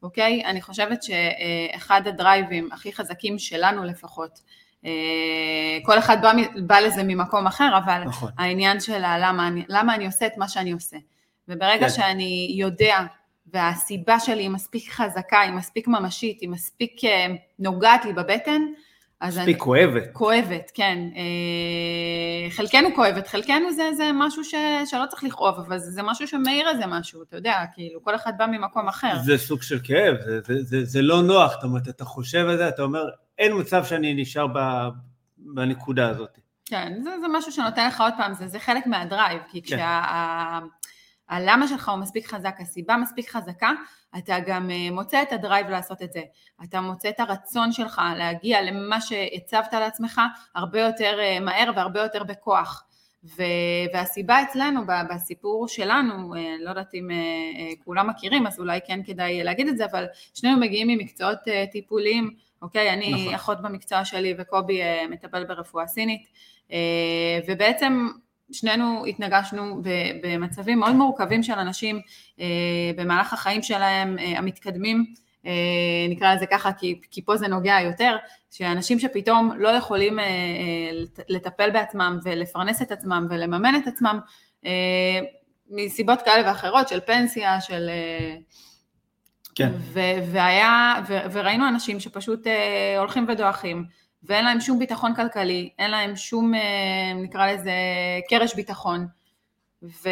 אוקיי? 0.04 0.46
אני 0.46 0.62
חושבת 0.62 1.04
שאחד 1.04 2.08
הדרייבים 2.08 2.70
הכי 2.72 2.94
חזקים 2.94 3.40
שלנו 3.40 3.84
לפחות, 3.84 4.40
אה, 4.86 5.80
כל 5.84 6.00
אחד 6.00 6.22
בא, 6.22 6.32
בא 6.68 6.80
לזה 6.80 7.04
ממקום 7.04 7.48
אחר, 7.48 7.78
אבל 7.78 8.04
נכון. 8.04 8.32
העניין 8.38 8.80
של 8.80 9.04
הלמה 9.04 9.50
למה 9.68 9.96
אני 9.96 10.06
עושה 10.06 10.26
את 10.26 10.38
מה 10.38 10.48
שאני 10.48 10.72
עושה. 10.72 10.98
וברגע 11.48 11.90
כן. 11.90 11.94
שאני 11.94 12.56
יודע 12.58 13.00
והסיבה 13.54 14.20
שלי 14.20 14.42
היא 14.42 14.50
מספיק 14.50 14.92
חזקה, 14.92 15.40
היא 15.40 15.52
מספיק 15.52 15.88
ממשית, 15.88 16.42
היא 16.42 16.50
מספיק 16.50 17.04
אה, 17.04 17.28
נוגעת 17.60 18.06
לי 18.06 18.14
בבטן, 18.14 18.62
מספיק 19.28 19.48
אני, 19.48 19.60
כואבת. 19.60 20.04
כואבת, 20.14 20.72
כן. 20.74 20.98
אה, 21.16 22.52
חלקנו 22.52 22.96
כואבת, 22.96 23.28
חלקנו 23.28 23.74
זה, 23.74 23.90
זה 23.98 24.10
משהו 24.14 24.44
ש, 24.44 24.56
שלא 24.86 25.06
צריך 25.10 25.24
לכאוב, 25.24 25.60
אבל 25.60 25.78
זה, 25.78 25.92
זה 25.92 26.04
משהו 26.04 26.28
שמאיר 26.28 26.70
איזה 26.70 26.86
משהו, 26.88 27.24
אתה 27.24 27.36
יודע, 27.36 27.64
כאילו, 27.74 28.04
כל 28.04 28.16
אחד 28.16 28.32
בא 28.38 28.46
ממקום 28.46 28.88
אחר. 28.88 29.20
זה 29.24 29.38
סוג 29.38 29.62
של 29.62 29.80
כאב, 29.84 30.16
זה, 30.26 30.42
זה, 30.42 30.64
זה, 30.64 30.86
זה 30.86 31.02
לא 31.02 31.22
נוח, 31.22 31.52
זאת 31.52 31.64
אומרת, 31.64 31.88
אתה 31.90 32.06
חושב 32.06 32.46
על 32.50 32.58
זה, 32.58 32.68
אתה 32.68 32.82
אומר, 32.82 33.10
אין 33.38 33.60
מצב 33.60 33.86
שאני 33.86 34.14
נשאר 34.14 34.48
ב, 34.48 34.60
בנקודה 35.38 36.10
הזאת. 36.10 36.40
כן, 36.66 36.94
זה, 37.04 37.10
זה 37.22 37.28
משהו 37.32 37.52
שנותן 37.52 37.88
לך 37.88 38.02
עוד 38.02 38.14
פעם, 38.18 38.34
זה, 38.34 38.48
זה 38.48 38.60
חלק 38.60 38.88
מה 38.88 39.01
drive, 39.01 39.42
כי 39.50 39.62
כן. 39.62 39.76
כשה... 39.76 40.60
הלמה 41.30 41.68
שלך 41.68 41.90
הוא 41.90 41.98
מספיק 41.98 42.28
חזק, 42.28 42.56
הסיבה 42.60 42.98
מספיק 42.98 43.30
חזקה, 43.30 43.72
אתה 44.18 44.36
גם 44.48 44.72
אה, 44.72 44.92
מוצא 44.92 45.22
את 45.22 45.32
ה 45.32 45.38
drive 45.38 45.70
לעשות 45.70 46.02
את 46.02 46.14
זה. 46.14 46.22
אתה 46.64 46.82
מוצא 46.82 47.10
את 47.10 47.20
הרצון 47.20 47.72
שלך 47.72 48.02
להגיע 48.18 48.62
למה 48.62 49.02
שהצבת 49.02 49.74
לעצמך 49.74 50.22
הרבה 50.56 50.80
יותר 50.80 51.18
אה, 51.20 51.40
מהר 51.40 51.72
והרבה 51.76 52.00
יותר 52.00 52.24
בכוח. 52.24 52.84
והסיבה 53.94 54.42
אצלנו, 54.42 54.82
בסיפור 55.10 55.68
שלנו, 55.68 56.36
אה, 56.36 56.56
לא 56.60 56.70
יודעת 56.70 56.94
אם 56.94 57.10
כולם 57.84 58.10
מכירים, 58.10 58.48
אז 58.48 58.60
אולי 58.60 58.80
כן 58.88 59.04
כדאי 59.04 59.44
להגיד 59.44 59.68
את 59.68 59.78
זה, 59.78 59.86
אבל 59.86 60.06
שנינו 60.34 60.60
מגיעים 60.60 60.88
ממקצועות 60.88 61.38
טיפוליים, 61.72 62.34
אוקיי? 62.62 62.90
אני 62.94 63.14
נכון. 63.14 63.34
אחות 63.34 63.62
במקצוע 63.62 64.06
שלי 64.06 64.36
וקובי 64.38 64.82
מטפל 65.10 65.44
ברפואה 65.44 65.88
סינית, 65.88 66.28
ובעצם 67.48 68.08
שנינו 68.52 69.06
התנגשנו 69.06 69.82
במצבים 70.24 70.80
מאוד 70.80 70.96
מורכבים 70.96 71.44
של 71.44 71.54
אנשים 71.54 72.02
אה, 72.40 72.46
במהלך 72.96 73.34
החיים 73.34 73.64
שלהם 73.64 74.20
אה, 74.20 74.38
המתקדמים, 74.38 75.06
אה, 75.46 75.52
נקרא 76.10 76.36
לזה 76.36 76.46
ככה 76.46 76.74
כי, 76.74 77.00
כי 77.12 77.22
פה 77.22 77.38
זה 77.38 77.48
נוגע 77.48 77.78
יותר, 77.82 78.16
שאנשים 78.52 79.00
שפתאום 79.00 79.52
לא 79.58 79.70
יכולים 79.70 80.20
לטפל 81.30 81.72
בעצמם 81.72 82.20
ולפרנס 82.24 82.82
את 82.82 82.92
עצמם 82.92 83.28
ולממן 83.30 83.76
את 83.76 83.88
עצמם 83.88 84.20
מסיבות 85.70 86.22
כאלה 86.22 86.48
ואחרות 86.48 86.88
של 86.88 87.00
פנסיה, 87.00 87.62
של... 87.62 87.90
כן. 89.56 89.72
ו- 89.78 90.32
והיה, 90.32 90.94
ו- 91.08 91.32
וראינו 91.32 91.68
אנשים 91.68 92.00
שפשוט 92.00 92.48
הולכים 92.98 93.26
ודועכים. 93.30 93.86
ואין 94.28 94.46
להם 94.46 94.60
שום 94.60 94.80
ביטחון 94.80 95.16
כלכלי, 95.16 95.70
אין 95.80 95.92
להם 95.92 96.16
שום, 96.16 96.54
אה, 96.54 96.62
נקרא 97.16 97.52
לזה, 97.52 97.72
קרש 98.30 98.56
ביטחון. 98.56 99.08
ו, 99.84 100.10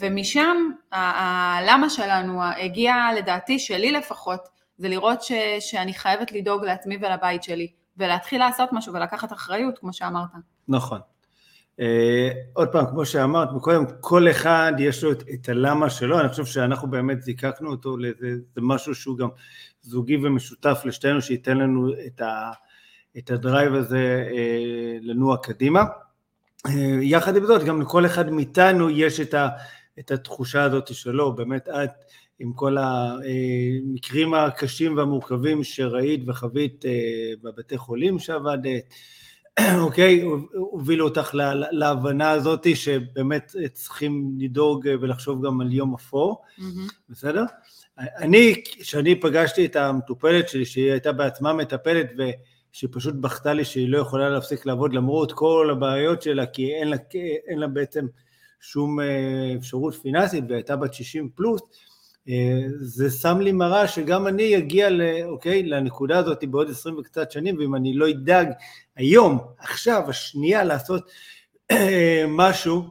ומשם 0.00 0.56
הלמה 0.92 1.90
שלנו 1.90 2.42
הגיע, 2.42 2.94
לדעתי, 3.18 3.58
שלי 3.58 3.92
לפחות, 3.92 4.40
זה 4.78 4.88
לראות 4.88 5.22
ש, 5.22 5.32
שאני 5.60 5.94
חייבת 5.94 6.32
לדאוג 6.32 6.64
לעצמי 6.64 6.96
ולבית 7.00 7.42
שלי, 7.42 7.68
ולהתחיל 7.96 8.40
לעשות 8.40 8.68
משהו 8.72 8.94
ולקחת 8.94 9.32
אחריות, 9.32 9.78
כמו 9.78 9.92
שאמרת. 9.92 10.28
נכון. 10.68 11.00
Uh, 11.80 11.80
עוד 12.52 12.68
פעם, 12.68 12.86
כמו 12.86 13.06
שאמרת, 13.06 13.48
קודם 13.60 13.84
כל 14.00 14.30
אחד 14.30 14.72
יש 14.78 15.04
לו 15.04 15.12
את, 15.12 15.22
את 15.34 15.48
הלמה 15.48 15.90
שלו, 15.90 16.20
אני 16.20 16.28
חושב 16.28 16.44
שאנחנו 16.44 16.90
באמת 16.90 17.22
זיקקנו 17.22 17.70
אותו 17.70 17.96
לאיזה 17.96 18.36
משהו 18.56 18.94
שהוא 18.94 19.18
גם 19.18 19.28
זוגי 19.82 20.16
ומשותף 20.16 20.82
לשתינו, 20.84 21.22
שייתן 21.22 21.56
לנו 21.56 21.88
את 22.06 22.20
ה... 22.20 22.50
את 23.18 23.30
הדרייב 23.30 23.74
הזה 23.74 24.28
אה, 24.32 24.98
לנוע 25.02 25.36
קדימה. 25.36 25.84
אה, 26.66 26.98
יחד 27.02 27.36
עם 27.36 27.46
זאת, 27.46 27.64
גם 27.64 27.82
לכל 27.82 28.06
אחד 28.06 28.30
מאיתנו 28.30 28.90
יש 28.90 29.20
את, 29.20 29.34
ה, 29.34 29.48
את 29.98 30.10
התחושה 30.10 30.62
הזאת 30.62 30.94
שלו, 30.94 31.32
באמת 31.32 31.68
את 31.68 31.90
עם 32.38 32.52
כל 32.52 32.76
המקרים 32.78 34.34
הקשים 34.34 34.96
והמורכבים 34.96 35.64
שראית 35.64 36.20
וחווית 36.26 36.84
אה, 36.86 36.90
בבתי 37.42 37.78
חולים 37.78 38.18
שעבדת, 38.18 38.94
אוקיי, 39.84 40.22
הובילו 40.52 41.04
אותך 41.04 41.30
להבנה 41.70 42.30
הזאת 42.30 42.66
שבאמת 42.76 43.54
צריכים 43.72 44.32
לדאוג 44.38 44.86
ולחשוב 45.00 45.46
גם 45.46 45.60
על 45.60 45.72
יום 45.72 45.94
אפור, 45.94 46.42
mm-hmm. 46.58 46.92
בסדר? 47.08 47.44
אני, 47.98 48.62
כשאני 48.64 49.20
פגשתי 49.20 49.64
את 49.64 49.76
המטופלת 49.76 50.48
שלי, 50.48 50.64
שהיא 50.64 50.90
הייתה 50.90 51.12
בעצמה 51.12 51.52
מטפלת, 51.52 52.06
ושהיא 52.72 52.90
פשוט 52.92 53.14
בכתה 53.14 53.52
לי 53.52 53.64
שהיא 53.64 53.88
לא 53.88 53.98
יכולה 53.98 54.28
להפסיק 54.28 54.66
לעבוד 54.66 54.92
למרות 54.92 55.32
כל 55.32 55.68
הבעיות 55.72 56.22
שלה, 56.22 56.46
כי 56.46 56.74
אין 56.74 56.88
לה, 56.88 56.96
אין 57.48 57.58
לה 57.58 57.66
בעצם 57.66 58.06
שום 58.60 59.00
אה, 59.00 59.54
אפשרות 59.58 59.94
פיננסית, 59.94 60.44
והייתה 60.48 60.76
בת 60.76 60.94
60 60.94 61.28
פלוס, 61.34 61.62
אה, 62.28 62.62
זה 62.76 63.10
שם 63.10 63.40
לי 63.40 63.52
מראה 63.52 63.88
שגם 63.88 64.26
אני 64.26 64.56
אגיע, 64.56 64.88
אוקיי, 65.24 65.62
לנקודה 65.62 66.18
הזאת 66.18 66.44
בעוד 66.44 66.70
20 66.70 66.98
וקצת 66.98 67.30
שנים, 67.30 67.58
ואם 67.58 67.74
אני 67.74 67.94
לא 67.94 68.10
אדאג 68.10 68.48
היום, 68.96 69.38
עכשיו, 69.58 70.02
השנייה, 70.08 70.64
לעשות 70.64 71.10
משהו 72.28 72.82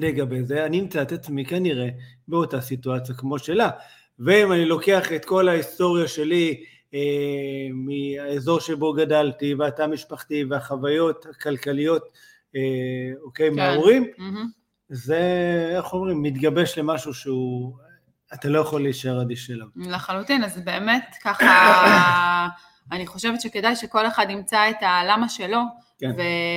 לגבי 0.00 0.44
זה, 0.44 0.66
אני 0.66 0.80
אמצא 0.80 1.02
את 1.02 1.12
עצמי 1.12 1.44
כנראה 1.44 1.88
באותה 2.28 2.60
סיטואציה 2.60 3.14
כמו 3.14 3.38
שלה. 3.38 3.70
ואם 4.18 4.52
אני 4.52 4.64
לוקח 4.64 5.12
את 5.12 5.24
כל 5.24 5.48
ההיסטוריה 5.48 6.08
שלי 6.08 6.64
אה, 6.94 7.68
מהאזור 7.72 8.60
שבו 8.60 8.92
גדלתי, 8.92 9.54
והתא 9.54 9.82
המשפחתי 9.82 10.44
והחוויות 10.44 11.26
הכלכליות, 11.26 12.02
אה, 12.56 12.60
אוקיי, 13.22 13.50
כן. 13.50 13.56
מההורים, 13.56 14.04
mm-hmm. 14.04 14.46
זה, 14.88 15.20
איך 15.76 15.92
אומרים, 15.92 16.22
מתגבש 16.22 16.78
למשהו 16.78 17.14
שהוא, 17.14 17.76
אתה 18.34 18.48
לא 18.48 18.58
יכול 18.58 18.82
להישאר 18.82 19.22
אדיש 19.22 19.50
אליו. 19.50 19.66
לחלוטין, 19.76 20.44
אז 20.44 20.60
באמת 20.64 21.14
ככה, 21.22 22.48
אני 22.92 23.06
חושבת 23.06 23.40
שכדאי 23.40 23.76
שכל 23.76 24.06
אחד 24.06 24.26
ימצא 24.30 24.70
את 24.70 24.76
הלמה 24.80 25.28
שלו, 25.28 25.60
כן. 25.98 26.10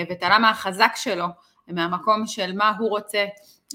ואת 0.09 0.23
הלמה 0.23 0.49
החזק 0.49 0.91
שלו, 0.95 1.25
מהמקום 1.67 2.27
של 2.27 2.55
מה 2.55 2.73
הוא 2.79 2.89
רוצה. 2.89 3.25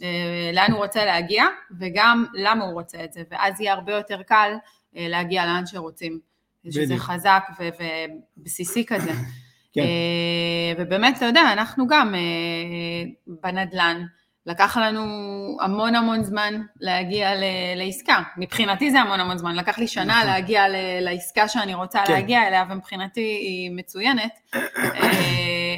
אה, 0.03 0.51
לאן 0.53 0.73
הוא 0.73 0.85
רוצה 0.85 1.05
להגיע, 1.05 1.45
וגם 1.81 2.25
למה 2.35 2.65
הוא 2.65 2.73
רוצה 2.73 3.05
את 3.05 3.13
זה, 3.13 3.23
ואז 3.31 3.61
יהיה 3.61 3.73
הרבה 3.73 3.93
יותר 3.93 4.23
קל 4.23 4.53
להגיע 4.95 5.47
לאן 5.47 5.67
שרוצים. 5.67 6.32
שזה. 6.71 6.97
חזק 6.97 7.45
ובסיסי 8.39 8.87
כזה. 8.87 9.13
כן. 9.75 9.81
אה, 9.81 10.73
ובאמת, 10.79 11.17
אתה 11.17 11.25
יודע, 11.25 11.43
אנחנו 11.53 11.87
גם 11.87 12.15
בנדל"ן, 13.27 14.03
לקח 14.47 14.77
לנו 14.77 15.03
המון 15.61 15.95
המון 15.95 16.25
זמן 16.25 16.63
להגיע 16.81 17.31
לעסקה. 17.77 18.23
מבחינתי 18.37 18.91
זה 18.91 19.01
המון 19.01 19.21
המון 19.21 19.39
זמן, 19.39 19.57
לקח 19.57 19.79
לי 19.79 19.89
שנה 19.89 20.19
נכון. 20.19 20.27
להגיע 20.27 20.65
לעסקה 21.01 21.49
שאני 21.49 21.75
רוצה 21.75 22.03
כן. 22.07 22.13
להגיע 22.13 22.49
אליה, 22.49 22.65
ומבחינתי 22.71 23.21
היא 23.21 23.71
מצוינת. 23.71 24.33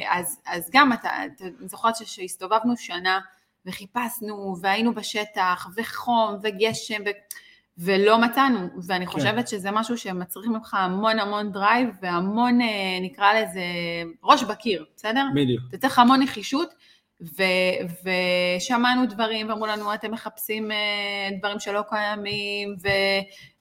אז, 0.09 0.41
אז 0.45 0.69
גם, 0.73 0.93
אתה, 0.93 1.09
אתה 1.35 1.45
זוכרת 1.65 1.95
שהסתובבנו 1.95 2.77
שנה 2.77 3.19
וחיפשנו, 3.65 4.55
והיינו 4.61 4.93
בשטח, 4.93 5.67
וחום, 5.75 6.37
וגשם, 6.43 7.01
ו... 7.05 7.09
ולא 7.77 8.21
מצאנו, 8.21 8.69
ואני 8.87 9.05
כן. 9.05 9.11
חושבת 9.11 9.47
שזה 9.47 9.71
משהו 9.71 9.97
שמצריך 9.97 10.47
ממך 10.47 10.73
המון 10.73 11.19
המון 11.19 11.51
drive, 11.51 11.89
והמון, 12.01 12.61
אה, 12.61 12.67
נקרא 13.01 13.33
לזה, 13.33 13.61
ראש 14.23 14.43
בקיר, 14.43 14.85
בסדר? 14.97 15.25
בדיוק. 15.35 15.61
אתה 15.69 15.77
צריך 15.77 15.99
המון 15.99 16.21
נחישות, 16.21 16.73
ו, 17.21 17.43
ושמענו 18.59 19.05
דברים, 19.05 19.49
ואמרו 19.49 19.65
לנו, 19.65 19.93
אתם 19.93 20.11
מחפשים 20.11 20.71
אה, 20.71 21.29
דברים 21.39 21.59
שלא 21.59 21.81
קיימים, 21.89 22.75
ו... 22.83 22.87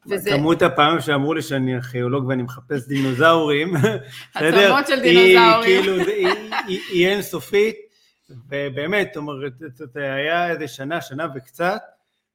וזה... 0.07 0.31
כמות 0.31 0.63
הפעמים 0.63 1.01
שאמרו 1.01 1.35
לי 1.35 1.43
שאני 1.43 1.75
ארכיאולוג 1.75 2.27
ואני 2.27 2.43
מחפש 2.43 2.87
דינוזאורים, 2.89 3.75
בסדר? 4.37 4.75
עצמות 4.75 4.87
של 4.87 5.01
דינוזאורים. 5.01 5.83
כאילו, 5.83 5.97
היא, 5.97 6.29
היא, 6.67 6.81
היא 6.93 7.09
אינסופית, 7.09 7.77
ובאמת, 8.31 9.09
זאת 9.09 9.17
אומרת, 9.17 9.53
היה 9.95 10.51
איזה 10.51 10.69
שנה, 10.69 11.01
שנה 11.01 11.27
וקצת, 11.35 11.83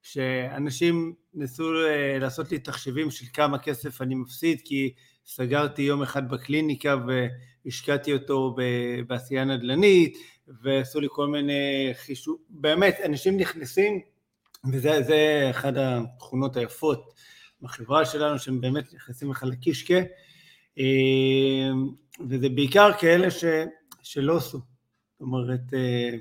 שאנשים 0.01 1.13
ניסו 1.33 1.85
אה, 1.85 2.19
לעשות 2.19 2.51
לי 2.51 2.59
תחשיבים 2.59 3.11
של 3.11 3.25
כמה 3.33 3.59
כסף 3.59 4.01
אני 4.01 4.15
מפסיד, 4.15 4.61
כי 4.65 4.93
סגרתי 5.25 5.81
יום 5.81 6.01
אחד 6.01 6.29
בקליניקה 6.29 6.95
והשקעתי 7.65 8.13
אותו 8.13 8.55
בעשייה 9.07 9.45
נדל"נית, 9.45 10.17
ועשו 10.63 10.99
לי 10.99 11.07
כל 11.11 11.27
מיני 11.27 11.91
חישוב, 11.93 12.37
באמת, 12.49 12.97
אנשים 13.05 13.37
נכנסים, 13.37 14.01
וזה 14.71 15.47
אחת 15.49 15.73
התכונות 15.77 16.57
היפות 16.57 17.13
בחברה 17.61 18.05
שלנו, 18.05 18.39
שהם 18.39 18.61
באמת 18.61 18.93
נכנסים 18.93 19.31
לך 19.31 19.43
לקישקה, 19.43 19.99
אה, 20.79 21.69
וזה 22.29 22.49
בעיקר 22.49 22.91
כאלה 22.99 23.31
ש, 23.31 23.43
שלא 24.03 24.37
עשו. 24.37 24.57
זאת 24.57 25.21
אומרת, 25.21 25.73
אה, 25.73 26.15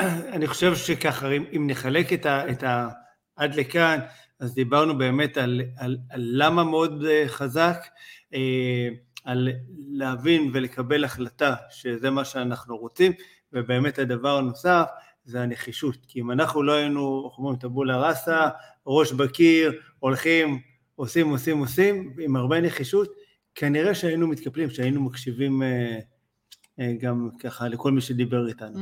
ואני 0.00 0.46
חושב 0.46 0.76
שככה, 0.76 1.30
אם, 1.30 1.44
אם 1.56 1.66
נחלק 1.66 2.12
את 2.12 2.26
ה, 2.26 2.50
את 2.50 2.62
ה... 2.62 2.88
עד 3.36 3.54
לכאן, 3.54 3.98
אז 4.40 4.54
דיברנו 4.54 4.98
באמת 4.98 5.36
על, 5.36 5.62
על, 5.76 5.98
על 6.10 6.28
למה 6.32 6.64
מאוד 6.64 7.04
אה, 7.04 7.24
חזק, 7.26 7.86
אה, 8.34 8.88
על 9.24 9.48
להבין 9.88 10.50
ולקבל 10.52 11.04
החלטה 11.04 11.54
שזה 11.70 12.10
מה 12.10 12.24
שאנחנו 12.24 12.76
רוצים, 12.76 13.12
ובאמת 13.52 13.98
הדבר 13.98 14.38
הנוסף 14.38 14.84
זה 15.24 15.42
הנחישות, 15.42 15.96
כי 16.08 16.20
אם 16.20 16.30
אנחנו 16.30 16.62
לא 16.62 16.72
היינו, 16.72 17.28
איך 17.28 17.38
אומרים, 17.38 17.56
טבולה 17.56 18.08
ראסה, 18.08 18.48
ראש 18.86 19.12
בקיר, 19.12 19.72
הולכים, 19.98 20.58
עושים, 20.94 21.28
עושים, 21.28 21.58
עושים, 21.58 22.12
עם 22.20 22.36
הרבה 22.36 22.60
נחישות, 22.60 23.08
כנראה 23.54 23.94
שהיינו 23.94 24.26
מתקפלים, 24.26 24.70
שהיינו 24.70 25.00
מקשיבים 25.00 25.62
אה, 25.62 26.92
גם 27.00 27.28
ככה 27.38 27.68
לכל 27.68 27.92
מי 27.92 28.00
שדיבר 28.00 28.48
איתנו. 28.48 28.78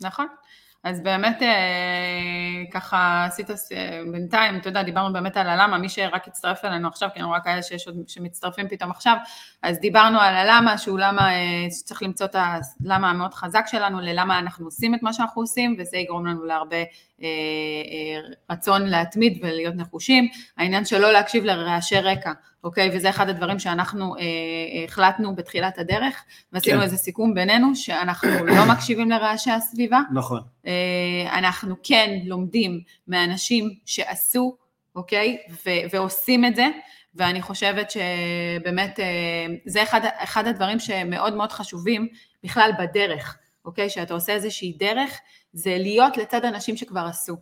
נכון. 0.00 0.26
אז 0.84 1.00
באמת 1.00 1.42
אה, 1.42 2.70
ככה 2.72 3.24
עשית 3.24 3.50
אה, 3.50 4.00
בינתיים, 4.12 4.56
אתה 4.56 4.68
יודע, 4.68 4.82
דיברנו 4.82 5.12
באמת 5.12 5.36
על 5.36 5.48
הלמה, 5.48 5.78
מי 5.78 5.88
שרק 5.88 6.28
הצטרף 6.28 6.64
אלינו 6.64 6.88
עכשיו, 6.88 7.08
כי 7.14 7.18
אני 7.18 7.28
רואה 7.28 7.40
כאלה 7.40 7.62
שיש 7.62 7.86
עוד 7.86 7.96
שמצטרפים 8.06 8.68
פתאום 8.68 8.90
עכשיו, 8.90 9.16
אז 9.62 9.78
דיברנו 9.78 10.20
על 10.20 10.34
הלמה, 10.34 10.78
שהוא 10.78 10.98
למה, 10.98 11.28
שצריך 11.70 12.02
למצוא 12.02 12.26
את 12.26 12.36
הלמה 12.84 13.10
המאוד 13.10 13.34
חזק 13.34 13.64
שלנו, 13.66 14.00
ללמה 14.00 14.38
אנחנו 14.38 14.64
עושים 14.66 14.94
את 14.94 15.02
מה 15.02 15.12
שאנחנו 15.12 15.42
עושים, 15.42 15.76
וזה 15.78 15.96
יגרום 15.96 16.26
לנו 16.26 16.44
להרבה 16.44 16.76
רצון 18.50 18.86
להתמיד 18.86 19.38
ולהיות 19.42 19.74
נחושים. 19.74 20.28
העניין 20.56 20.84
שלא 20.84 21.12
להקשיב 21.12 21.44
לרעשי 21.44 22.00
רקע. 22.00 22.32
אוקיי? 22.64 22.90
וזה 22.92 23.10
אחד 23.10 23.28
הדברים 23.28 23.58
שאנחנו 23.58 24.16
אה, 24.16 24.20
החלטנו 24.84 25.36
בתחילת 25.36 25.78
הדרך, 25.78 26.24
ועשינו 26.52 26.76
כן. 26.76 26.82
איזה 26.82 26.96
סיכום 26.96 27.34
בינינו, 27.34 27.76
שאנחנו 27.76 28.28
לא 28.56 28.64
מקשיבים 28.72 29.10
לרעשי 29.10 29.50
הסביבה. 29.50 30.00
נכון. 30.12 30.40
אה, 30.66 31.38
אנחנו 31.38 31.76
כן 31.82 32.18
לומדים 32.24 32.80
מאנשים 33.08 33.74
שעשו, 33.84 34.56
אוקיי? 34.96 35.38
ו- 35.50 35.90
ועושים 35.90 36.44
את 36.44 36.56
זה, 36.56 36.66
ואני 37.14 37.42
חושבת 37.42 37.90
שבאמת 37.90 39.00
אה, 39.00 39.04
זה 39.66 39.82
אחד, 39.82 40.00
אחד 40.04 40.46
הדברים 40.46 40.78
שמאוד 40.78 41.34
מאוד 41.34 41.52
חשובים 41.52 42.08
בכלל 42.44 42.70
בדרך, 42.78 43.38
אוקיי? 43.64 43.90
שאתה 43.90 44.14
עושה 44.14 44.32
איזושהי 44.32 44.72
דרך, 44.78 45.20
זה 45.52 45.76
להיות 45.78 46.16
לצד 46.16 46.44
אנשים 46.44 46.76
שכבר 46.76 47.06
עשו. 47.08 47.36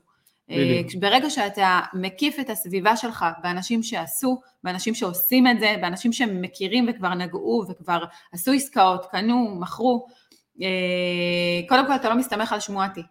בדיוק. 0.58 1.02
ברגע 1.02 1.30
שאתה 1.30 1.80
מקיף 1.94 2.40
את 2.40 2.50
הסביבה 2.50 2.96
שלך 2.96 3.24
באנשים 3.42 3.82
שעשו, 3.82 4.40
באנשים 4.64 4.94
שעושים 4.94 5.46
את 5.46 5.60
זה, 5.60 5.74
באנשים 5.80 6.12
שמכירים 6.12 6.86
וכבר 6.88 7.14
נגעו 7.14 7.64
וכבר 7.68 8.04
עשו 8.32 8.52
עסקאות, 8.52 9.06
קנו, 9.10 9.56
מכרו, 9.60 10.06
אה, 10.62 11.68
קודם 11.68 11.86
כל 11.86 11.94
אתה 11.94 12.08
לא 12.08 12.14
מסתמך 12.14 12.52
על 12.52 12.60
שמועתי. 12.60 13.02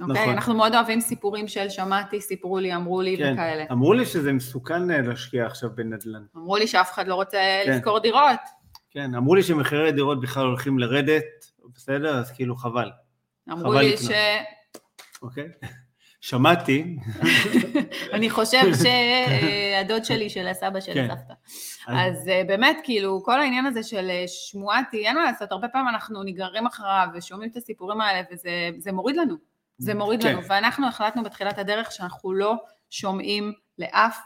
אוקיי? 0.00 0.22
נכון. 0.22 0.34
אנחנו 0.34 0.54
מאוד 0.54 0.74
אוהבים 0.74 1.00
סיפורים 1.00 1.48
של 1.48 1.68
שמעתי, 1.68 2.20
סיפרו 2.20 2.58
לי, 2.58 2.74
אמרו 2.74 3.00
לי 3.00 3.16
כן. 3.16 3.32
וכאלה. 3.32 3.64
אמרו 3.72 3.92
לי 3.94 4.06
שזה 4.06 4.32
מסוכן 4.32 4.90
אה, 4.90 5.00
להשקיע 5.00 5.46
עכשיו 5.46 5.70
בנדל"ן. 5.74 6.24
אמרו 6.36 6.56
לי 6.56 6.66
שאף 6.66 6.92
אחד 6.92 7.08
לא 7.08 7.14
רוצה 7.14 7.38
כן. 7.64 7.72
לשכור 7.72 7.98
דירות. 7.98 8.40
כן, 8.90 9.14
אמרו 9.14 9.34
לי 9.34 9.42
שמחירי 9.42 9.92
דירות 9.92 10.20
בכלל 10.20 10.46
הולכים 10.46 10.78
לרדת, 10.78 11.24
בסדר? 11.74 12.18
אז 12.18 12.32
כאילו 12.32 12.56
חבל. 12.56 12.90
אמרו 13.52 13.70
חבל 13.70 13.80
לי 13.80 13.92
לקנות. 13.92 14.10
ש... 14.10 14.14
אוקיי. 15.22 15.48
שמעתי. 16.24 16.96
אני 18.12 18.30
חושב 18.30 18.62
שהדוד 18.74 20.04
שלי 20.04 20.30
של 20.30 20.48
הסבא 20.48 20.80
של 20.80 20.94
כן. 20.94 21.10
הסבתא. 21.10 21.34
אז 21.86 22.28
אה, 22.28 22.42
באמת, 22.46 22.76
כאילו, 22.84 23.22
כל 23.24 23.40
העניין 23.40 23.66
הזה 23.66 23.82
של 23.82 24.10
אה, 24.10 24.24
שמועתי, 24.26 25.06
אין 25.06 25.16
מה 25.16 25.24
לעשות, 25.24 25.52
הרבה 25.52 25.68
פעמים 25.68 25.88
אנחנו 25.88 26.22
נגררים 26.22 26.66
אחריו 26.66 27.08
ושומעים 27.14 27.50
את 27.50 27.56
הסיפורים 27.56 28.00
האלה, 28.00 28.20
וזה 28.32 28.92
מוריד 28.92 29.16
לנו. 29.16 29.34
זה 29.78 29.94
מוריד 29.94 30.22
כן. 30.22 30.32
לנו. 30.32 30.40
ואנחנו 30.48 30.86
החלטנו 30.86 31.22
בתחילת 31.22 31.58
הדרך 31.58 31.92
שאנחנו 31.92 32.32
לא 32.32 32.54
שומעים 32.90 33.52
לאף 33.78 34.18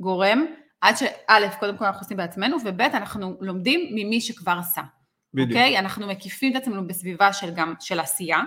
גורם, 0.00 0.44
עד 0.80 0.96
שא', 0.96 1.58
קודם 1.60 1.76
כל 1.76 1.84
אנחנו 1.84 2.00
עושים 2.00 2.16
בעצמנו, 2.16 2.56
וב', 2.64 2.80
אנחנו 2.80 3.36
לומדים 3.40 3.80
ממי 3.90 4.20
שכבר 4.20 4.56
עשה. 4.58 4.82
בדיוק. 5.34 5.50
אוקיי? 5.50 5.78
אנחנו 5.78 6.06
מקיפים 6.06 6.56
את 6.56 6.62
עצמנו 6.62 6.86
בסביבה 6.86 7.32
של 7.32 7.50
גם, 7.50 7.74
של 7.80 8.00
עשייה. 8.00 8.40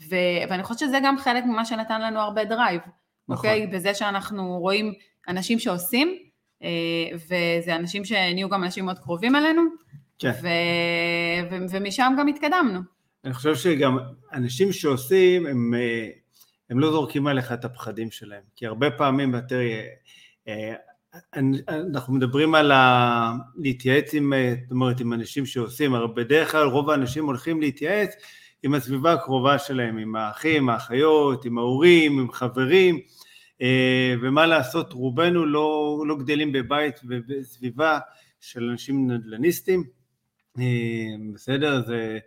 ו, 0.00 0.16
ואני 0.50 0.62
חושבת 0.62 0.78
שזה 0.78 0.98
גם 1.04 1.18
חלק 1.18 1.44
ממה 1.44 1.64
שנתן 1.64 2.00
לנו 2.00 2.20
הרבה 2.20 2.44
drive, 2.44 2.80
נכון. 3.28 3.50
אוקיי? 3.50 3.66
בזה 3.66 3.94
שאנחנו 3.94 4.58
רואים 4.58 4.92
אנשים 5.28 5.58
שעושים, 5.58 6.18
אה, 6.62 6.68
וזה 7.14 7.76
אנשים 7.76 8.04
שנהיו 8.04 8.48
גם 8.48 8.64
אנשים 8.64 8.84
מאוד 8.84 8.98
קרובים 8.98 9.36
אלינו, 9.36 9.62
כן. 10.18 10.30
ו, 10.42 10.48
ו, 11.50 11.56
ומשם 11.70 12.12
גם 12.18 12.28
התקדמנו. 12.28 12.80
אני 13.24 13.34
חושב 13.34 13.54
שגם 13.54 13.98
אנשים 14.32 14.72
שעושים, 14.72 15.46
הם, 15.46 15.74
אה, 15.74 16.08
הם 16.70 16.78
לא 16.78 16.90
זורקים 16.90 17.26
עליך 17.26 17.52
את 17.52 17.64
הפחדים 17.64 18.10
שלהם, 18.10 18.42
כי 18.56 18.66
הרבה 18.66 18.90
פעמים, 18.90 19.40
תראי, 19.40 19.72
אנחנו 21.68 22.14
מדברים 22.14 22.54
על 22.54 22.72
ה... 22.72 23.32
להתייעץ 23.56 24.14
עם, 24.14 24.32
זאת 24.62 24.70
אומרת, 24.70 25.00
עם 25.00 25.12
אנשים 25.12 25.46
שעושים, 25.46 25.94
הרי 25.94 26.06
בדרך 26.16 26.52
כלל 26.52 26.66
רוב 26.66 26.90
האנשים 26.90 27.24
הולכים 27.24 27.60
להתייעץ 27.60 28.14
עם 28.62 28.74
הסביבה 28.74 29.12
הקרובה 29.12 29.58
שלהם, 29.58 29.98
עם 29.98 30.16
האחים, 30.16 30.68
האחיות, 30.68 31.44
עם 31.44 31.58
ההורים, 31.58 32.18
עם 32.18 32.32
חברים, 32.32 33.00
אה, 33.62 34.14
ומה 34.22 34.46
לעשות, 34.46 34.92
רובנו 34.92 35.46
לא, 35.46 35.98
לא 36.06 36.16
גדלים 36.18 36.52
בבית 36.52 37.00
ובסביבה 37.04 37.98
של 38.40 38.68
אנשים 38.70 39.10
נדל"ניסטים, 39.10 39.84
אה, 40.58 40.64
בסדר? 41.34 41.82
זה 41.86 42.18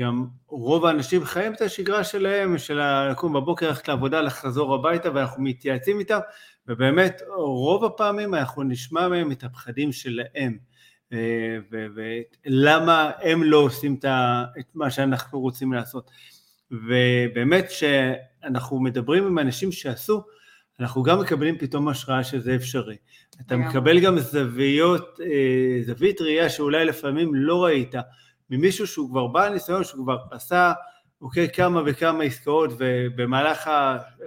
גם 0.00 0.26
רוב 0.46 0.86
האנשים 0.86 1.24
חיים 1.24 1.52
את 1.52 1.60
השגרה 1.60 2.04
שלהם, 2.04 2.58
של 2.58 2.80
לקום 3.10 3.32
בבוקר, 3.32 3.68
ללכת 3.68 3.88
לעבודה, 3.88 4.20
לחזור 4.20 4.74
הביתה, 4.74 5.10
ואנחנו 5.14 5.42
מתייעצים 5.42 5.98
איתם, 5.98 6.18
ובאמת 6.68 7.22
רוב 7.36 7.84
הפעמים 7.84 8.34
אנחנו 8.34 8.62
נשמע 8.62 9.08
מהם 9.08 9.32
את 9.32 9.44
הפחדים 9.44 9.92
שלהם. 9.92 10.58
ולמה 11.70 13.10
הם 13.22 13.42
לא 13.42 13.56
עושים 13.56 13.96
את 14.60 14.66
מה 14.74 14.90
שאנחנו 14.90 15.40
רוצים 15.40 15.72
לעשות. 15.72 16.10
ובאמת 16.70 17.66
כשאנחנו 17.68 18.80
מדברים 18.80 19.26
עם 19.26 19.38
אנשים 19.38 19.72
שעשו, 19.72 20.22
אנחנו 20.80 21.02
גם 21.02 21.20
מקבלים 21.20 21.58
פתאום 21.58 21.88
השראה 21.88 22.24
שזה 22.24 22.54
אפשרי. 22.54 22.96
אתה 23.40 23.56
מקבל 23.56 24.00
גם 24.00 24.18
זוויות, 24.18 25.20
אה, 25.20 25.82
זווית 25.82 26.20
ראייה 26.20 26.48
שאולי 26.48 26.84
לפעמים 26.84 27.34
לא 27.34 27.64
ראית, 27.64 27.94
ממישהו 28.50 28.86
שהוא 28.86 29.10
כבר 29.10 29.26
בעל 29.26 29.52
ניסיון, 29.52 29.84
שהוא 29.84 30.04
כבר 30.04 30.16
עשה 30.30 30.72
אוקיי, 31.24 31.48
כמה 31.52 31.82
וכמה 31.86 32.24
עסקאות, 32.24 32.70
ובמהלך 32.78 33.70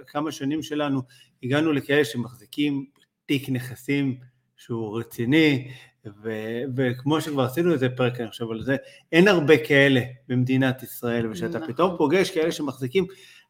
כמה 0.06 0.32
שנים 0.32 0.62
שלנו 0.62 1.02
הגענו 1.42 1.72
לכאלה 1.72 2.04
שמחזיקים 2.04 2.84
תיק 3.26 3.48
נכסים 3.48 4.18
שהוא 4.56 4.98
רציני, 4.98 5.70
ו- 6.06 6.62
וכמו 6.76 7.20
שכבר 7.20 7.42
עשינו 7.42 7.72
איזה 7.72 7.88
פרק, 7.88 8.20
אני 8.20 8.30
חושב 8.30 8.50
על 8.50 8.62
זה, 8.62 8.76
אין 9.12 9.28
הרבה 9.28 9.54
כאלה 9.66 10.00
במדינת 10.28 10.82
ישראל, 10.82 11.30
וכשאתה 11.30 11.58
נכון. 11.58 11.72
פתאום 11.72 11.96
פוגש 11.98 12.30
כאלה 12.30 12.52
שמחזיקים 12.52 13.06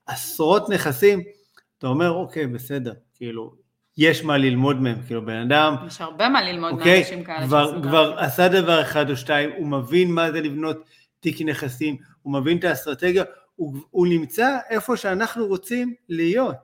עשרות 0.07 0.69
נכסים, 0.69 1.23
אתה 1.79 1.87
אומר, 1.87 2.11
אוקיי, 2.11 2.47
בסדר, 2.47 2.93
כאילו, 3.15 3.55
יש 3.99 4.25
מה 4.25 4.39
ללמוד 4.39 4.81
מהם, 4.81 5.03
כאילו 5.07 5.27
בן 5.27 5.37
אדם... 5.37 5.75
יש 5.87 6.01
הרבה 6.01 6.29
מה 6.29 6.43
ללמוד 6.43 6.73
אוקיי, 6.73 7.01
מאנשים 7.01 7.25
כאלה. 7.25 7.47
כבר, 7.47 7.83
כבר 7.83 8.15
עשה 8.19 8.49
דבר 8.49 8.83
אחד 8.83 9.11
או 9.11 9.17
שתיים, 9.17 9.51
הוא 9.57 9.67
מבין 9.67 10.11
מה 10.11 10.33
זה 10.33 10.41
לבנות 10.41 10.77
תיק 11.21 11.43
נכסים, 11.43 11.97
הוא 12.23 12.33
מבין 12.33 12.59
את 12.59 12.65
האסטרטגיה, 12.65 13.25
הוא, 13.57 13.77
הוא 13.91 14.07
נמצא 14.07 14.59
איפה 14.71 14.97
שאנחנו 14.97 15.47
רוצים 15.47 15.95
להיות. 16.09 16.57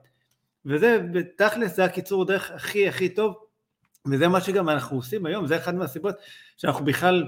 וזה, 0.65 0.99
בתכלס, 1.11 1.75
זה 1.75 1.85
הקיצור 1.85 2.25
דרך 2.25 2.51
הכי 2.51 2.87
הכי 2.87 3.09
טוב 3.09 3.35
וזה 4.07 4.27
מה 4.27 4.41
שגם 4.41 4.69
אנחנו 4.69 4.97
עושים 4.97 5.25
היום, 5.25 5.47
זה 5.47 5.57
אחת 5.57 5.73
מהסיבות 5.73 6.15
שאנחנו 6.57 6.85
בכלל 6.85 7.27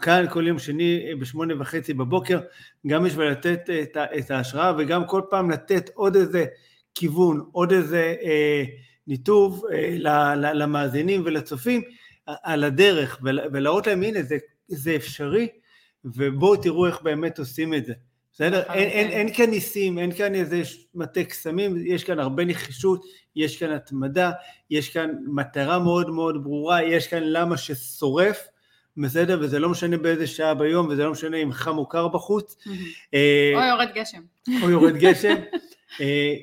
כאן 0.00 0.24
כל 0.30 0.46
יום 0.46 0.58
שני 0.58 1.14
בשמונה 1.20 1.54
וחצי 1.60 1.94
בבוקר, 1.94 2.40
גם 2.86 3.04
בשביל 3.04 3.26
לתת 3.26 3.70
את, 3.82 3.96
את 4.18 4.30
ההשראה 4.30 4.72
וגם 4.78 5.06
כל 5.06 5.22
פעם 5.30 5.50
לתת 5.50 5.90
עוד 5.94 6.16
איזה 6.16 6.44
כיוון, 6.94 7.48
עוד 7.52 7.72
איזה 7.72 8.14
אה, 8.22 8.64
ניתוב 9.06 9.64
אה, 9.72 9.94
למאזינים 10.34 11.22
ולצופים 11.24 11.82
על 12.26 12.64
הדרך 12.64 13.20
ולהראות 13.22 13.86
להם 13.86 14.02
הנה 14.02 14.22
זה, 14.22 14.36
זה 14.68 14.96
אפשרי 14.96 15.48
ובואו 16.04 16.56
תראו 16.56 16.86
איך 16.86 17.02
באמת 17.02 17.38
עושים 17.38 17.74
את 17.74 17.86
זה. 17.86 17.92
בסדר? 18.36 18.62
אין, 18.72 18.88
אין, 18.88 19.10
אין 19.10 19.34
כאן 19.34 19.50
ניסים, 19.50 19.98
אין 19.98 20.14
כאן 20.14 20.34
איזה 20.34 20.62
מטה 20.94 21.24
קסמים, 21.24 21.76
יש 21.86 22.04
כאן 22.04 22.18
הרבה 22.18 22.44
נחישות, 22.44 23.04
יש 23.36 23.58
כאן 23.58 23.70
התמדה, 23.72 24.32
יש 24.70 24.90
כאן 24.90 25.10
מטרה 25.26 25.78
מאוד 25.78 26.10
מאוד 26.10 26.44
ברורה, 26.44 26.82
יש 26.82 27.06
כאן 27.06 27.22
למה 27.22 27.56
ששורף, 27.56 28.48
בסדר? 28.96 29.38
וזה 29.40 29.58
לא 29.58 29.68
משנה 29.68 29.96
באיזה 29.96 30.26
שעה 30.26 30.54
ביום, 30.54 30.86
וזה 30.88 31.04
לא 31.04 31.10
משנה 31.10 31.36
אם 31.36 31.52
חם 31.52 31.78
או 31.78 31.88
קר 31.88 32.08
בחוץ. 32.08 32.56
אה, 33.14 33.52
או 33.54 33.60
יורד 33.60 33.88
גשם. 33.94 34.22
או 34.62 34.70
יורד 34.70 34.96
גשם. 34.96 35.34
אה, 36.00 36.34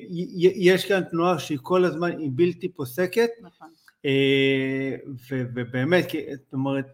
יש 0.54 0.84
כאן 0.84 1.02
תנועה 1.10 1.38
שהיא 1.38 1.58
כל 1.62 1.84
הזמן, 1.84 2.18
היא 2.18 2.30
בלתי 2.32 2.68
פוסקת. 2.68 3.30
נכון. 3.40 3.68
אה, 4.04 4.94
ובאמת, 5.30 6.06
זאת 6.32 6.52
אומרת, 6.52 6.86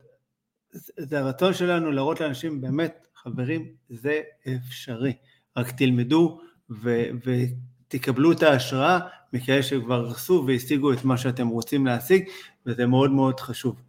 זה 0.98 1.18
הרצון 1.18 1.54
שלנו 1.54 1.92
להראות 1.92 2.20
לאנשים 2.20 2.60
באמת 2.60 3.06
חברים, 3.22 3.66
זה 3.90 4.20
אפשרי. 4.56 5.12
רק 5.56 5.70
תלמדו 5.70 6.40
ו- 6.70 7.10
ותקבלו 7.24 8.32
את 8.32 8.42
ההשראה 8.42 8.98
מכאלה 9.32 9.62
שכבר 9.62 10.06
עשו 10.10 10.44
והשיגו 10.46 10.92
את 10.92 11.04
מה 11.04 11.16
שאתם 11.16 11.48
רוצים 11.48 11.86
להשיג, 11.86 12.24
וזה 12.66 12.86
מאוד 12.86 13.10
מאוד 13.10 13.40
חשוב. 13.40 13.82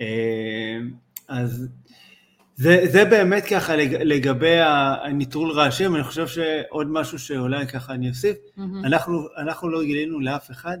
אה, 0.00 0.78
אז 1.28 1.68
זה, 2.54 2.80
זה 2.84 3.04
באמת 3.04 3.44
ככה 3.44 3.76
לגבי 3.76 4.60
הניטרול 5.04 5.50
רעשים, 5.50 5.94
אני 5.94 6.04
חושב 6.04 6.26
שעוד 6.26 6.86
משהו 6.90 7.18
שאולי 7.18 7.66
ככה 7.66 7.92
אני 7.92 8.08
אוסיף, 8.08 8.36
mm-hmm. 8.36 8.62
אנחנו, 8.84 9.26
אנחנו 9.36 9.68
לא 9.68 9.84
גילינו 9.84 10.20
לאף 10.20 10.50
אחד 10.50 10.78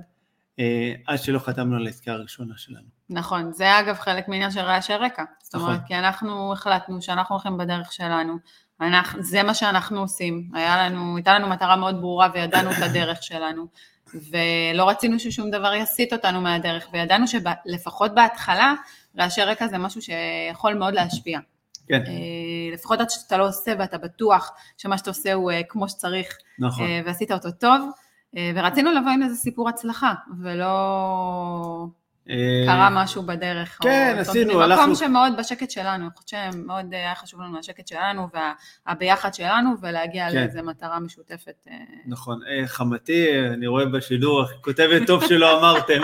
עד 1.06 1.18
שלא 1.18 1.38
חתמנו 1.38 1.76
על 1.76 1.86
העסקה 1.86 2.12
הראשונה 2.12 2.54
שלנו. 2.56 2.86
נכון, 3.10 3.52
זה 3.52 3.80
אגב 3.80 3.94
חלק 3.94 4.28
מעניין 4.28 4.50
של 4.50 4.60
רעשי 4.60 4.94
רקע. 4.94 5.24
זאת 5.42 5.54
אומרת, 5.54 5.74
נכון. 5.74 5.86
כי 5.86 5.94
אנחנו 5.94 6.52
החלטנו 6.52 7.02
שאנחנו 7.02 7.34
הולכים 7.34 7.58
בדרך 7.58 7.92
שלנו, 7.92 8.38
אנחנו, 8.80 9.22
זה 9.22 9.42
מה 9.42 9.54
שאנחנו 9.54 10.00
עושים. 10.00 10.50
היה 10.54 10.76
לנו, 10.76 11.16
הייתה 11.16 11.34
לנו 11.38 11.48
מטרה 11.48 11.76
מאוד 11.76 12.00
ברורה 12.00 12.28
וידענו 12.34 12.70
את 12.70 12.76
הדרך 12.82 13.22
שלנו, 13.22 13.66
ולא 14.14 14.88
רצינו 14.88 15.18
ששום 15.18 15.50
דבר 15.50 15.74
יסיט 15.74 16.12
אותנו 16.12 16.40
מהדרך, 16.40 16.88
וידענו 16.92 17.24
שלפחות 17.28 18.14
בהתחלה, 18.14 18.74
רעשי 19.18 19.42
רקע 19.42 19.68
זה 19.68 19.78
משהו 19.78 20.00
שיכול 20.02 20.74
מאוד 20.74 20.94
להשפיע. 20.94 21.40
כן. 21.88 22.02
אה, 22.06 22.72
לפחות 22.72 23.00
עד 23.00 23.10
שאתה 23.10 23.36
לא 23.36 23.48
עושה 23.48 23.72
ואתה 23.78 23.98
בטוח 23.98 24.50
שמה 24.76 24.98
שאתה 24.98 25.10
עושה 25.10 25.32
הוא 25.32 25.50
אה, 25.50 25.60
כמו 25.68 25.88
שצריך, 25.88 26.36
נכון. 26.58 26.86
ועשית 27.06 27.32
אותו 27.32 27.50
טוב, 27.50 27.90
ורצינו 28.34 28.92
לבוא 28.92 29.10
עם 29.10 29.22
איזה 29.22 29.36
סיפור 29.36 29.68
הצלחה, 29.68 30.14
ולא... 30.42 31.86
קרה 32.66 32.88
משהו 32.90 33.22
בדרך. 33.22 33.78
כן, 33.82 34.16
עשינו, 34.20 34.62
הלכנו. 34.62 34.82
מקום 34.82 34.94
שמאוד 34.94 35.32
בשקט 35.38 35.70
שלנו, 35.70 36.04
אני 36.04 36.10
חושבת 36.16 36.28
שמאוד 36.28 36.94
היה 36.94 37.14
חשוב 37.14 37.40
לנו 37.40 37.58
השקט 37.58 37.88
שלנו 37.88 38.28
והביחד 38.86 39.34
שלנו, 39.34 39.70
ולהגיע 39.82 40.30
כן. 40.30 40.36
לאיזה 40.36 40.62
מטרה 40.62 41.00
משותפת. 41.00 41.66
אה. 41.70 41.74
נכון. 42.06 42.40
אה, 42.48 42.66
חמתי, 42.66 43.26
אני 43.52 43.66
רואה 43.66 43.86
בשידור, 43.86 44.44
כותבת 44.60 45.06
טוב 45.06 45.26
שלא 45.26 45.58
אמרתם. 45.58 46.00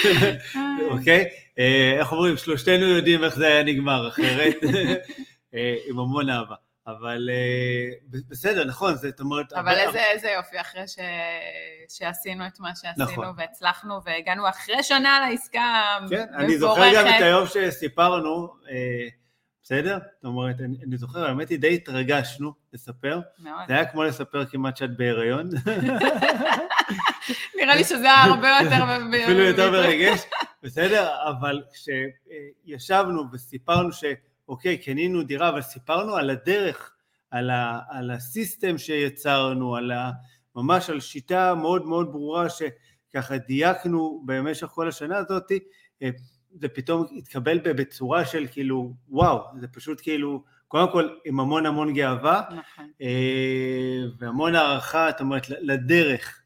אוקיי? 0.90 1.24
אה, 1.58 1.96
איך 1.98 2.12
אומרים, 2.12 2.36
שלושתנו 2.36 2.84
יודעים 2.84 3.24
איך 3.24 3.36
זה 3.36 3.46
היה 3.46 3.62
נגמר, 3.64 4.08
אחרת, 4.08 4.56
עם 5.88 5.98
המון 5.98 6.30
אהבה. 6.30 6.54
אבל 6.88 7.28
uh, 7.30 8.16
בסדר, 8.28 8.64
נכון, 8.64 8.94
זאת 8.94 9.20
אומרת... 9.20 9.52
אבל 9.52 9.68
הרבה, 9.68 9.82
איזה, 9.82 10.04
איזה 10.04 10.28
יופי, 10.28 10.60
אחרי 10.60 10.88
ש... 10.88 10.98
שעשינו 11.88 12.46
את 12.46 12.60
מה 12.60 12.70
שעשינו, 12.74 13.04
נכון. 13.04 13.34
והצלחנו, 13.36 14.00
והגענו 14.04 14.48
אחרי 14.48 14.82
שנה 14.82 15.28
לעסקה 15.30 15.98
כן, 16.10 16.22
מבורכת. 16.22 16.34
אני 16.38 16.58
זוכר 16.58 16.94
גם 16.94 17.06
את 17.06 17.20
היום 17.20 17.46
שסיפרנו, 17.46 18.48
אה, 18.70 19.08
בסדר? 19.62 19.98
זאת 20.14 20.24
אומרת, 20.24 20.60
אני, 20.60 20.76
אני 20.86 20.96
זוכר, 20.96 21.24
האמת 21.24 21.48
היא 21.48 21.58
די 21.58 21.74
התרגשנו 21.74 22.52
לספר. 22.72 23.20
מאוד. 23.38 23.62
זה 23.68 23.74
היה 23.74 23.84
כמו 23.84 24.04
לספר 24.04 24.44
כמעט 24.44 24.76
שאת 24.76 24.96
בהיריון. 24.96 25.48
נראה 27.56 27.76
לי 27.76 27.84
שזה 27.84 28.04
היה 28.04 28.24
הרבה 28.24 28.58
יותר... 28.62 28.84
אפילו 29.24 29.42
יותר 29.42 29.70
מרגש, 29.70 30.20
בסדר? 30.62 31.08
אבל 31.28 31.62
כשישבנו 31.72 33.24
וסיפרנו 33.32 33.92
ש... 33.92 34.04
אוקיי, 34.48 34.78
קנינו 34.78 35.22
דירה, 35.22 35.48
אבל 35.48 35.62
סיפרנו 35.62 36.16
על 36.16 36.30
הדרך, 36.30 36.94
על, 37.30 37.50
ה, 37.50 37.80
על 37.88 38.10
הסיסטם 38.10 38.78
שיצרנו, 38.78 39.76
על 39.76 39.90
ה, 39.90 40.10
ממש 40.56 40.90
על 40.90 41.00
שיטה 41.00 41.54
מאוד 41.54 41.86
מאוד 41.86 42.12
ברורה 42.12 42.46
שככה 42.48 43.38
דייקנו 43.38 44.22
במשך 44.26 44.66
כל 44.66 44.88
השנה 44.88 45.16
הזאת, 45.16 45.52
אה, 46.02 46.10
זה 46.60 46.68
פתאום 46.68 47.06
התקבל 47.16 47.58
בצורה 47.58 48.24
של 48.24 48.46
כאילו, 48.52 48.94
וואו, 49.08 49.44
זה 49.60 49.68
פשוט 49.68 50.00
כאילו, 50.02 50.42
קודם 50.68 50.92
כל 50.92 51.08
עם 51.24 51.40
המון 51.40 51.66
המון 51.66 51.94
גאווה, 51.94 52.42
נכון. 52.50 52.90
אה, 53.02 54.04
והמון 54.18 54.54
הערכה, 54.54 55.08
זאת 55.10 55.20
אומרת, 55.20 55.48
לדרך, 55.48 56.42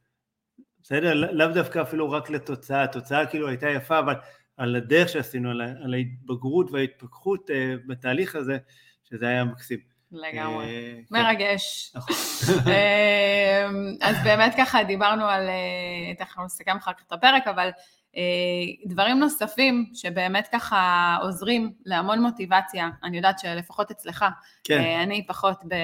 בסדר? 0.82 1.14
לאו 1.14 1.46
דווקא 1.46 1.82
אפילו 1.82 2.10
רק 2.10 2.30
לתוצאה, 2.30 2.82
התוצאה 2.82 3.26
כאילו 3.26 3.48
הייתה 3.48 3.70
יפה, 3.70 3.98
אבל 3.98 4.14
על 4.62 4.76
הדרך 4.76 5.08
שעשינו, 5.08 5.50
על, 5.50 5.60
על 5.60 5.94
ההתבגרות 5.94 6.70
וההתפכחות 6.70 7.50
uh, 7.50 7.52
בתהליך 7.86 8.36
הזה, 8.36 8.58
שזה 9.04 9.28
היה 9.28 9.44
מקסים. 9.44 9.78
לגמרי, 10.12 10.66
uh, 10.66 11.06
מרגש. 11.10 11.92
נכון. 11.94 12.16
אה, 12.72 13.68
אז 14.00 14.16
באמת 14.24 14.54
ככה 14.56 14.84
דיברנו 14.84 15.24
על, 15.24 15.48
תכף 16.18 16.38
נסכם 16.38 16.76
אחר 16.76 16.92
כך 16.92 17.02
את 17.06 17.12
הפרק, 17.12 17.46
אבל 17.46 17.70
דברים 18.86 19.18
נוספים 19.18 19.90
שבאמת 19.94 20.48
ככה 20.52 21.16
עוזרים 21.22 21.72
להמון 21.86 22.22
מוטיבציה, 22.22 22.88
אני 23.04 23.16
יודעת 23.16 23.38
שלפחות 23.38 23.90
אצלך, 23.90 24.24
כן. 24.64 25.00
אני 25.02 25.26
פחות 25.26 25.64
ב... 25.68 25.74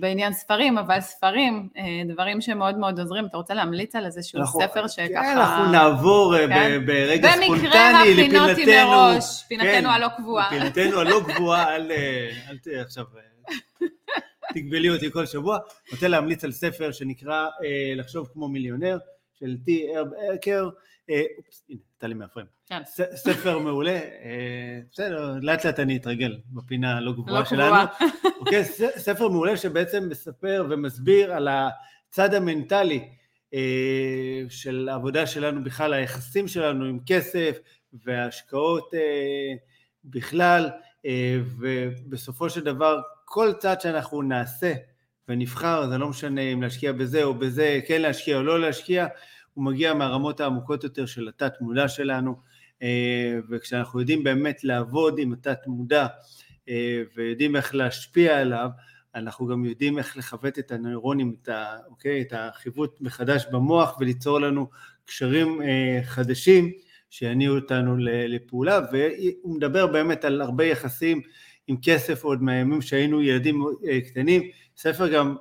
בעניין 0.00 0.32
ספרים, 0.32 0.78
אבל 0.78 1.00
ספרים, 1.00 1.68
דברים 2.08 2.40
שמאוד 2.40 2.78
מאוד 2.78 3.00
עוזרים. 3.00 3.26
אתה 3.26 3.36
רוצה 3.36 3.54
להמליץ 3.54 3.96
על 3.96 4.06
איזשהו 4.06 4.40
אנחנו, 4.40 4.60
ספר 4.60 4.86
שככה... 4.86 5.06
כן, 5.08 5.38
אנחנו 5.38 5.72
נעבור 5.72 6.34
כן? 6.48 6.86
ברגע 6.86 7.30
ספונטני 7.30 7.48
לפינתנו. 7.48 7.64
במקרה 7.64 8.02
הכינותי 8.02 8.84
מראש, 8.84 9.44
פינתנו 9.48 9.68
כן, 9.70 9.86
הלא 9.86 10.08
קבועה. 10.16 10.50
פינתנו 10.50 11.00
הלא 11.00 11.20
קבועה, 11.34 11.76
אל, 11.76 11.92
אל 12.50 12.58
תהיה 12.62 12.82
עכשיו... 12.82 13.04
תגבלי 14.54 14.90
אותי 14.90 15.10
כל 15.12 15.26
שבוע. 15.26 15.58
רוצה 15.92 16.08
להמליץ 16.08 16.44
על 16.44 16.52
ספר 16.52 16.92
שנקרא 16.92 17.46
לחשוב 17.96 18.28
כמו 18.32 18.48
מיליונר, 18.48 18.98
של 19.40 19.56
טי 19.64 19.86
ארב 19.96 20.08
ארקר. 20.30 20.68
אופס, 21.38 21.64
הנה, 21.68 21.78
יצא 21.96 22.06
לי 22.06 22.14
מהפריים. 22.14 22.48
כן. 22.66 22.82
ספר 23.14 23.58
מעולה, 23.58 24.00
אה, 24.00 24.80
בסדר, 24.92 25.34
לאט 25.42 25.66
לאט 25.66 25.80
אני 25.80 25.96
אתרגל 25.96 26.38
בפינה 26.52 26.96
הלא 26.96 27.12
גבוהה 27.12 27.40
לא 27.40 27.44
שלנו. 27.44 27.76
אוקיי, 28.40 28.64
ספר 28.96 29.28
מעולה 29.28 29.56
שבעצם 29.56 30.08
מספר 30.08 30.66
ומסביר 30.70 31.32
על 31.32 31.48
הצד 31.48 32.34
המנטלי 32.34 33.08
אה, 33.54 34.42
של 34.48 34.88
העבודה 34.92 35.26
שלנו 35.26 35.64
בכלל, 35.64 35.92
היחסים 35.92 36.48
שלנו 36.48 36.84
עם 36.84 36.98
כסף 37.06 37.58
וההשקעות 38.04 38.94
אה, 38.94 39.54
בכלל, 40.04 40.70
ובסופו 41.58 42.50
של 42.50 42.60
דבר 42.60 43.00
כל 43.24 43.52
צעד 43.58 43.80
שאנחנו 43.80 44.22
נעשה 44.22 44.72
ונבחר, 45.28 45.88
זה 45.88 45.98
לא 45.98 46.08
משנה 46.08 46.40
אם 46.40 46.62
להשקיע 46.62 46.92
בזה 46.92 47.24
או 47.24 47.34
בזה, 47.34 47.80
כן 47.86 48.02
להשקיע 48.02 48.36
או 48.36 48.42
לא 48.42 48.60
להשקיע, 48.60 49.06
הוא 49.58 49.64
מגיע 49.64 49.94
מהרמות 49.94 50.40
העמוקות 50.40 50.84
יותר 50.84 51.06
של 51.06 51.28
התת 51.28 51.52
מודע 51.60 51.88
שלנו, 51.88 52.36
אה, 52.82 53.38
וכשאנחנו 53.50 54.00
יודעים 54.00 54.24
באמת 54.24 54.64
לעבוד 54.64 55.18
עם 55.18 55.32
התת 55.32 55.58
מודע 55.66 56.06
אה, 56.68 57.02
ויודעים 57.16 57.56
איך 57.56 57.74
להשפיע 57.74 58.40
עליו, 58.40 58.68
אנחנו 59.14 59.46
גם 59.46 59.64
יודעים 59.64 59.98
איך 59.98 60.16
לכוות 60.16 60.58
את 60.58 60.72
הנוירונים, 60.72 61.34
את, 61.42 61.48
ה, 61.48 61.76
אוקיי, 61.88 62.20
את 62.20 62.32
החיווט 62.36 63.00
מחדש 63.00 63.46
במוח 63.52 63.96
וליצור 64.00 64.40
לנו 64.40 64.68
קשרים 65.04 65.62
אה, 65.62 66.00
חדשים 66.04 66.72
שיניעו 67.10 67.56
אותנו 67.56 67.96
לפעולה, 68.28 68.80
והוא 68.92 69.56
מדבר 69.56 69.86
באמת 69.86 70.24
על 70.24 70.40
הרבה 70.40 70.64
יחסים 70.64 71.20
עם 71.66 71.76
כסף 71.82 72.24
עוד 72.24 72.42
מהימים 72.42 72.82
שהיינו 72.82 73.22
ילדים 73.22 73.64
קטנים, 74.06 74.42
ספר 74.76 75.08
גם 75.08 75.36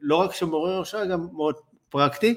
לא 0.00 0.16
רק 0.16 0.34
שמעורר 0.34 0.80
השראה, 0.80 1.06
גם 1.06 1.26
מאוד 1.32 1.54
פרקטי. 1.88 2.34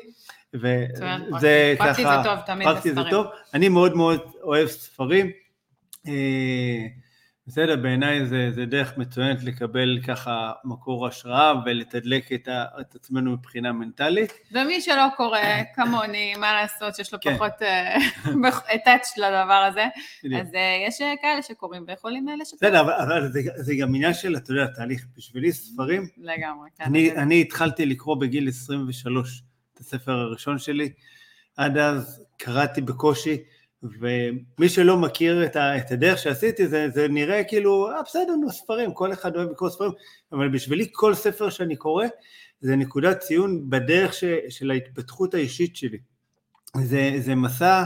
וזה 0.53 1.75
ככה, 1.79 1.85
פרקטי 1.85 2.03
זה 2.03 2.23
טוב, 2.23 2.39
תמיד 2.45 2.67
פרקטי 2.67 2.93
זה 2.93 3.01
טוב, 3.09 3.27
אני 3.53 3.69
מאוד 3.69 3.95
מאוד 3.95 4.19
אוהב 4.43 4.67
ספרים, 4.67 5.31
אה, 6.07 6.87
בסדר, 7.47 7.75
בעיניי 7.75 8.25
זה, 8.25 8.51
זה 8.51 8.65
דרך 8.65 8.97
מצוינת 8.97 9.43
לקבל 9.43 9.99
ככה 10.07 10.51
מקור 10.63 11.07
השראה 11.07 11.53
ולתדלק 11.65 12.31
את, 12.31 12.47
ה, 12.47 12.65
את 12.81 12.95
עצמנו 12.95 13.31
מבחינה 13.31 13.71
מנטלית. 13.71 14.33
ומי 14.51 14.81
שלא 14.81 15.07
קורא 15.17 15.39
כמוני, 15.75 16.35
מה 16.35 16.53
לעשות, 16.53 16.95
שיש 16.95 17.13
לו 17.13 17.19
כן. 17.21 17.35
פחות 17.37 17.51
טאץ' 18.85 19.13
אה, 19.17 19.23
לדבר 19.29 19.53
הזה, 19.53 19.85
אז 20.41 20.55
אה, 20.55 20.85
יש 20.87 20.97
כאלה 21.21 21.41
שקוראים 21.41 21.83
ויכולים 21.87 22.27
לשתף. 22.41 22.57
בסדר, 22.57 22.81
אבל, 22.81 22.93
אבל 22.93 23.31
זה, 23.31 23.41
זה 23.55 23.75
גם 23.75 23.95
עניין 23.95 24.13
של, 24.13 24.35
אתה 24.37 24.51
יודע, 24.51 24.67
תהליך, 24.67 25.05
בשבילי 25.17 25.51
ספרים, 25.51 26.07
לגמרי, 26.17 26.69
כן. 26.77 26.83
אני, 26.83 27.11
אני 27.11 27.41
התחלתי 27.41 27.85
לקרוא 27.85 28.15
בגיל 28.15 28.49
23. 28.49 29.43
הספר 29.83 30.11
הראשון 30.11 30.59
שלי. 30.59 30.93
עד 31.57 31.77
אז 31.77 32.23
קראתי 32.37 32.81
בקושי, 32.81 33.37
ומי 33.83 34.69
שלא 34.69 34.97
מכיר 34.97 35.45
את 35.55 35.91
הדרך 35.91 36.17
שעשיתי, 36.17 36.67
זה, 36.67 36.89
זה 36.89 37.07
נראה 37.07 37.43
כאילו, 37.43 37.91
אה 37.91 38.01
בסדר, 38.05 38.35
נו 38.41 38.51
ספרים, 38.51 38.93
כל 38.93 39.13
אחד 39.13 39.35
אוהב 39.35 39.49
לקרוא 39.49 39.69
ספרים, 39.69 39.91
אבל 40.31 40.49
בשבילי 40.49 40.87
כל 40.91 41.13
ספר 41.13 41.49
שאני 41.49 41.75
קורא, 41.75 42.05
זה 42.61 42.75
נקודת 42.75 43.19
ציון 43.19 43.69
בדרך 43.69 44.13
ש, 44.13 44.23
של 44.49 44.71
ההתפתחות 44.71 45.33
האישית 45.33 45.75
שלי. 45.75 45.97
זה, 46.77 47.11
זה 47.17 47.35
מסע 47.35 47.83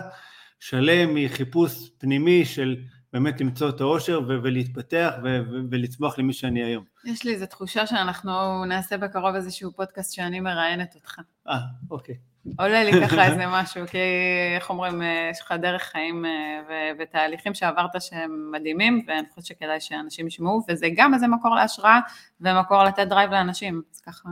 שלם 0.60 1.16
מחיפוש 1.16 1.90
פנימי 1.98 2.46
של 2.46 2.78
באמת 3.14 3.42
למצוא 3.42 3.70
את 3.70 3.82
האושר 3.82 4.22
ו- 4.28 4.44
ולהתפתח 4.44 5.12
ו- 5.24 5.40
ו- 5.52 5.60
ולצמוח 5.72 6.20
למי 6.20 6.34
שאני 6.34 6.64
היום. 6.64 6.84
יש 7.06 7.24
לי 7.24 7.34
איזו 7.34 7.46
תחושה 7.46 7.88
שאנחנו 7.88 8.66
נעשה 8.66 8.98
בקרוב 8.98 9.36
איזשהו 9.36 9.72
פודקאסט 9.72 10.14
שאני 10.14 10.40
מראיינת 10.40 10.96
אותך. 10.96 11.20
אה, 11.50 11.58
אוקיי. 11.92 12.16
עולה 12.60 12.84
לי 12.84 12.92
ככה 13.02 13.26
איזה 13.26 13.44
משהו, 13.62 13.88
כי 13.88 13.98
איך 14.56 14.70
אומרים, 14.70 15.02
אה, 15.02 15.30
יש 15.32 15.42
לך 15.42 15.52
דרך 15.52 15.82
חיים 15.82 16.26
אה, 16.26 16.32
ו- 16.70 17.00
ותהליכים 17.00 17.54
שעברת 17.54 18.02
שהם 18.02 18.52
מדהימים, 18.52 19.06
ואני 19.08 19.28
חושבת 19.30 19.46
שכדאי 19.46 19.80
שאנשים 19.80 20.28
ישמעו, 20.28 20.62
וזה 20.70 20.88
גם 20.96 21.14
איזה 21.14 21.28
מקור 21.28 21.56
להשראה 21.56 22.00
ומקור 22.42 22.84
לתת 22.84 23.08
drive 23.08 23.32
לאנשים, 23.32 23.82
אז 23.94 24.02
ככה... 24.02 24.30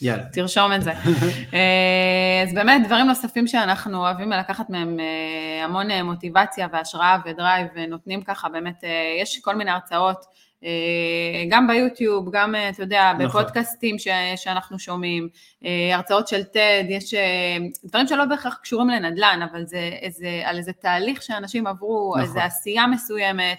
יאללה. 0.00 0.24
תרשום 0.32 0.72
את 0.72 0.82
זה. 0.82 0.92
אה, 1.54 2.42
אז 2.42 2.54
באמת 2.54 2.86
דברים 2.86 3.06
נוספים 3.06 3.46
שאנחנו 3.46 3.98
אוהבים 3.98 4.30
לקחת 4.30 4.70
מהם 4.70 4.98
המון 5.64 5.92
מוטיבציה 6.04 6.68
והשראה 6.72 7.18
ו 7.24 7.30
drive, 7.30 7.66
ונותנים 7.74 8.22
ככה 8.22 8.48
באמת, 8.48 8.84
יש 9.22 9.40
כל 9.40 9.56
מיני 9.56 9.70
הרצאות, 9.70 10.24
גם 11.48 11.66
ביוטיוב, 11.66 12.30
גם, 12.32 12.54
אתה 12.70 12.82
יודע, 12.82 13.12
נכון. 13.12 13.26
בפודקאסטים 13.26 13.98
ש, 13.98 14.08
שאנחנו 14.36 14.78
שומעים, 14.78 15.28
הרצאות 15.92 16.28
של 16.28 16.40
TED, 16.40 16.90
יש 16.90 17.14
דברים 17.84 18.06
שלא 18.06 18.24
בהכרח 18.24 18.58
קשורים 18.62 18.88
לנדל"ן, 18.88 19.40
אבל 19.52 19.66
זה 19.66 19.90
איזה, 20.02 20.42
על 20.44 20.58
איזה 20.58 20.72
תהליך 20.72 21.22
שאנשים 21.22 21.66
עברו, 21.66 22.14
נכון. 22.16 22.20
איזה 22.22 22.44
עשייה 22.44 22.86
מסוימת, 22.86 23.58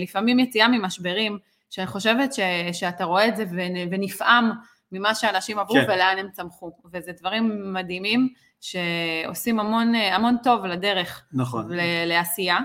לפעמים 0.00 0.38
יציאה 0.38 0.68
ממשברים, 0.68 1.38
שאני 1.70 1.86
חושבת 1.86 2.32
ש, 2.34 2.40
שאתה 2.72 3.04
רואה 3.04 3.28
את 3.28 3.36
זה 3.36 3.44
ונפעם. 3.90 4.50
ממה 4.92 5.14
שאנשים 5.14 5.58
עברו 5.58 5.74
כן. 5.74 5.84
ולאן 5.88 6.16
הם 6.18 6.28
צמחו. 6.32 6.72
וזה 6.92 7.12
דברים 7.20 7.72
מדהימים 7.72 8.28
שעושים 8.60 9.60
המון, 9.60 9.94
המון 9.94 10.36
טוב 10.42 10.66
לדרך. 10.66 11.24
נכון. 11.32 11.70
לעשייה. 12.06 12.58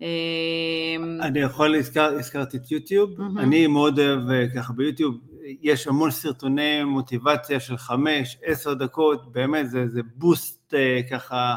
אמ, 0.00 1.18
אני 1.22 1.40
יכול, 1.40 1.74
הזכר, 1.74 2.14
הזכרתי 2.18 2.56
את 2.56 2.70
יוטיוב, 2.70 3.10
mm-hmm. 3.10 3.40
אני 3.40 3.66
מאוד 3.66 3.98
אוהב 4.00 4.30
אה, 4.30 4.44
ככה 4.56 4.72
ביוטיוב, 4.72 5.14
יש 5.62 5.86
המון 5.86 6.10
סרטוני 6.10 6.84
מוטיבציה 6.84 7.60
של 7.60 7.76
חמש, 7.76 8.38
עשר 8.44 8.74
דקות, 8.74 9.32
באמת 9.32 9.70
זה, 9.70 9.88
זה 9.88 10.00
בוסט 10.14 10.74
אה, 10.74 11.00
ככה 11.10 11.54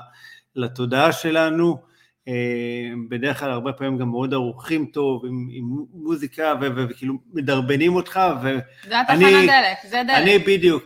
לתודעה 0.56 1.12
שלנו, 1.12 1.78
אה, 2.28 2.34
בדרך 3.10 3.40
כלל 3.40 3.52
הרבה 3.52 3.74
פעמים 3.74 3.98
גם 3.98 4.10
מאוד 4.10 4.34
ערוכים 4.34 4.86
טוב, 4.86 5.26
עם, 5.26 5.48
עם 5.52 5.66
מוזיקה, 5.94 6.54
וכאילו 6.76 7.14
מדרבנים 7.34 7.96
אותך, 7.96 8.20
ואני... 8.44 8.60
זה 8.88 9.02
התחנת 9.02 9.20
דלק, 9.22 9.78
זה 9.90 10.02
דלק. 10.08 10.18
אני 10.18 10.40
בדיוק, 10.40 10.84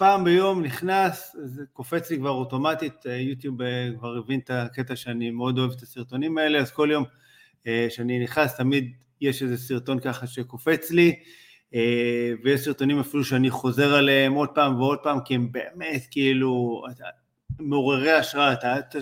פעם 0.00 0.24
ביום 0.24 0.62
נכנס, 0.62 1.36
זה 1.44 1.62
קופץ 1.72 2.10
לי 2.10 2.16
כבר 2.16 2.30
אוטומטית, 2.30 3.06
אה, 3.06 3.16
יוטיוב 3.16 3.62
אה, 3.62 3.88
כבר 3.98 4.16
הבין 4.16 4.40
את 4.40 4.50
הקטע 4.50 4.96
שאני 4.96 5.30
מאוד 5.30 5.58
אוהב 5.58 5.70
את 5.70 5.82
הסרטונים 5.82 6.38
האלה, 6.38 6.58
אז 6.58 6.70
כל 6.70 6.88
יום 6.92 7.04
שאני 7.88 8.18
נכנס, 8.18 8.56
תמיד 8.56 8.92
יש 9.20 9.42
איזה 9.42 9.56
סרטון 9.56 10.00
ככה 10.00 10.26
שקופץ 10.26 10.90
לי, 10.90 11.18
ויש 12.44 12.60
סרטונים 12.60 13.00
אפילו 13.00 13.24
שאני 13.24 13.50
חוזר 13.50 13.94
עליהם 13.94 14.32
עוד 14.32 14.48
פעם 14.48 14.80
ועוד 14.80 14.98
פעם, 15.02 15.18
כי 15.24 15.34
הם 15.34 15.52
באמת 15.52 16.06
כאילו 16.10 16.82
מעוררי 17.58 18.12
השראה, 18.12 18.52
אתה, 18.52 18.78
אתה 18.78 18.98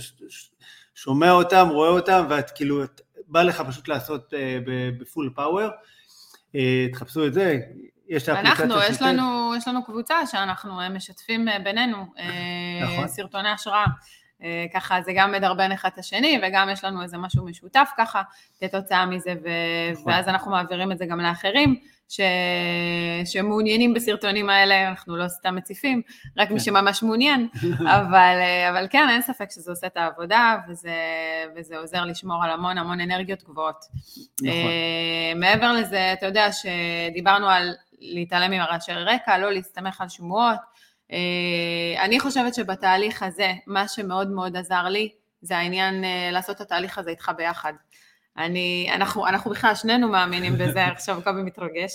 שומע 0.95 1.33
אותם, 1.33 1.69
רואה 1.73 1.91
אותם, 1.91 2.27
ואת 2.31 2.51
כאילו, 2.51 2.83
בא 3.29 3.43
לך 3.43 3.61
פשוט 3.61 3.89
לעשות 3.89 4.33
בפול 5.01 5.33
פאוור. 5.35 5.69
תחפשו 6.93 7.27
את 7.27 7.35
זה, 7.35 7.61
יש 8.09 8.29
אנחנו, 8.29 8.75
יש 8.91 9.03
לנו, 9.03 9.53
יש 9.57 9.69
לנו 9.69 9.85
קבוצה 9.85 10.27
שאנחנו 10.27 10.81
אה, 10.81 10.89
משתפים 10.89 11.49
בינינו 11.65 12.07
נכון. 12.83 13.09
סרטוני 13.09 13.49
השראה. 13.49 13.85
ככה 14.75 15.03
זה 15.03 15.13
גם 15.17 15.33
מדרבן 15.33 15.73
אחד 15.73 15.89
את 15.93 15.99
השני, 15.99 16.41
וגם 16.43 16.69
יש 16.73 16.85
לנו 16.85 17.03
איזה 17.03 17.19
משהו 17.19 17.45
משותף 17.45 17.91
ככה, 17.97 18.23
כתוצאה 18.61 19.07
מזה, 19.07 19.35
ו... 19.45 19.49
נכון. 19.93 20.13
ואז 20.13 20.29
אנחנו 20.29 20.51
מעבירים 20.51 20.93
את 20.93 20.99
זה 20.99 21.07
גם 21.07 21.21
לאחרים. 21.21 21.81
ש... 22.09 22.21
שמעוניינים 23.25 23.95
בסרטונים 23.95 24.51
האלה, 24.51 24.89
אנחנו 24.89 25.17
לא 25.17 25.29
סתם 25.29 25.57
מציפים, 25.57 26.03
רק 26.37 26.51
מי 26.51 26.59
כן. 26.59 26.65
שממש 26.65 27.03
מעוניין, 27.03 27.49
אבל, 27.99 28.37
אבל 28.71 28.87
כן, 28.91 29.07
אין 29.11 29.23
ספק 29.23 29.51
שזה 29.51 29.71
עושה 29.71 29.87
את 29.87 29.97
העבודה, 29.97 30.57
וזה, 30.69 30.95
וזה 31.57 31.79
עוזר 31.79 32.05
לשמור 32.05 32.45
על 32.45 32.51
המון 32.51 32.79
המון 32.79 33.01
אנרגיות 33.01 33.45
גבוהות. 33.45 33.85
נכון. 34.43 34.71
מעבר 35.37 35.73
לזה, 35.73 36.13
אתה 36.13 36.27
יודע 36.27 36.49
שדיברנו 36.53 37.49
על 37.49 37.75
להתעלם 38.01 38.51
מרעשי 38.51 38.93
רקע, 38.93 39.39
לא 39.39 39.53
להסתמך 39.53 40.01
על 40.01 40.09
שמועות. 40.09 40.59
Uh, 41.11 41.13
אני 42.01 42.21
חושבת 42.21 42.55
שבתהליך 42.55 43.23
הזה, 43.23 43.53
מה 43.67 43.89
שמאוד 43.89 44.31
מאוד 44.31 44.57
עזר 44.57 44.83
לי, 44.83 45.13
זה 45.43 45.57
העניין 45.57 46.05
uh, 46.05 46.33
לעשות 46.33 46.57
את 46.57 46.61
התהליך 46.61 46.99
הזה 46.99 47.11
איתך 47.11 47.33
ביחד. 47.37 47.73
אני, 48.39 48.91
אנחנו, 48.95 49.27
אנחנו 49.27 49.51
בכלל 49.51 49.75
שנינו 49.75 50.09
מאמינים 50.09 50.59
בזה, 50.59 50.87
עכשיו 50.95 51.21
קובי 51.25 51.43
מתרגש. 51.43 51.93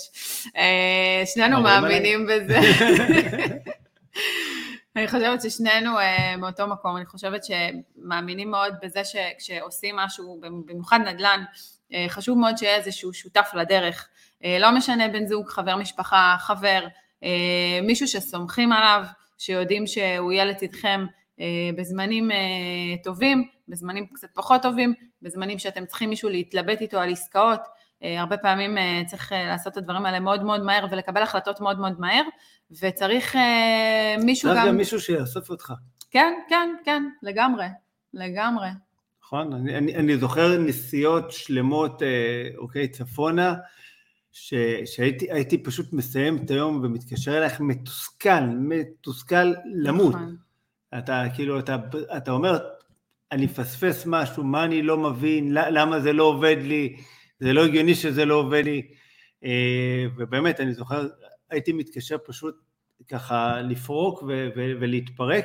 אה, 0.56 1.22
שנינו 1.26 1.60
מאמינים 1.60 2.26
בזה. 2.26 2.58
אני 4.96 5.08
חושבת 5.08 5.42
ששנינו 5.42 5.98
uh, 5.98 6.36
מאותו 6.38 6.66
מקום, 6.66 6.96
אני 6.96 7.06
חושבת 7.06 7.40
שמאמינים 7.44 8.50
מאוד 8.50 8.74
בזה 8.82 9.00
שכשעושים 9.04 9.96
משהו, 9.96 10.40
במיוחד 10.66 10.98
נדל"ן, 11.06 11.44
uh, 11.90 11.94
חשוב 12.08 12.38
מאוד 12.38 12.56
שיהיה 12.56 12.76
איזשהו 12.76 13.12
שותף 13.14 13.50
לדרך. 13.54 14.08
Uh, 14.44 14.46
לא 14.60 14.70
משנה 14.70 15.08
בן 15.08 15.26
זוג, 15.26 15.48
חבר 15.48 15.76
משפחה, 15.76 16.36
חבר, 16.38 16.86
מישהו 17.82 18.08
שסומכים 18.08 18.72
עליו, 18.72 19.04
שיודעים 19.38 19.86
שהוא 19.86 20.32
יהיה 20.32 20.44
לצדכם 20.44 21.06
בזמנים 21.76 22.30
טובים, 23.04 23.48
בזמנים 23.68 24.06
קצת 24.06 24.28
פחות 24.34 24.62
טובים, 24.62 24.94
בזמנים 25.22 25.58
שאתם 25.58 25.86
צריכים 25.86 26.10
מישהו 26.10 26.28
להתלבט 26.28 26.80
איתו 26.80 26.98
על 26.98 27.12
עסקאות, 27.12 27.60
הרבה 28.02 28.36
פעמים 28.36 28.76
צריך 29.06 29.32
לעשות 29.32 29.72
את 29.72 29.76
הדברים 29.76 30.06
האלה 30.06 30.20
מאוד 30.20 30.42
מאוד 30.42 30.62
מהר 30.62 30.86
ולקבל 30.90 31.22
החלטות 31.22 31.60
מאוד 31.60 31.80
מאוד 31.80 32.00
מהר, 32.00 32.22
וצריך 32.80 33.36
מישהו 34.24 34.50
גם... 34.50 34.56
צריך 34.56 34.68
גם 34.68 34.76
מישהו 34.76 35.00
שיאסוף 35.00 35.50
אותך. 35.50 35.72
כן, 36.10 36.34
כן, 36.48 36.74
כן, 36.84 37.02
לגמרי, 37.22 37.66
לגמרי. 38.14 38.68
נכון, 39.22 39.52
אני, 39.52 39.78
אני, 39.78 39.94
אני 39.96 40.16
זוכר 40.18 40.58
נסיעות 40.58 41.32
שלמות, 41.32 42.02
אה, 42.02 42.48
אוקיי, 42.58 42.88
צפונה, 42.88 43.54
ש, 44.36 44.54
שהייתי 44.84 45.58
פשוט 45.58 45.92
מסיים 45.92 46.36
את 46.36 46.50
היום 46.50 46.80
ומתקשר 46.82 47.38
אלייך 47.38 47.60
מתוסכל, 47.60 48.44
מתוסכל 48.46 49.52
למות. 49.74 50.14
נכון. 50.14 50.36
אתה 50.98 51.24
כאילו, 51.34 51.58
אתה, 51.58 51.76
אתה 52.16 52.30
אומר, 52.30 52.58
אני 53.32 53.44
מפספס 53.44 54.04
משהו, 54.06 54.44
מה 54.44 54.64
אני 54.64 54.82
לא 54.82 54.98
מבין, 54.98 55.52
למה 55.52 56.00
זה 56.00 56.12
לא 56.12 56.24
עובד 56.24 56.56
לי, 56.60 56.96
זה 57.40 57.52
לא 57.52 57.64
הגיוני 57.64 57.94
שזה 57.94 58.24
לא 58.24 58.34
עובד 58.34 58.64
לי. 58.64 58.82
אה, 59.44 60.04
ובאמת, 60.16 60.60
אני 60.60 60.74
זוכר, 60.74 61.06
הייתי 61.50 61.72
מתקשר 61.72 62.16
פשוט 62.26 62.56
ככה 63.08 63.60
לפרוק 63.60 64.22
ו- 64.22 64.48
ו- 64.56 64.72
ולהתפרק. 64.80 65.44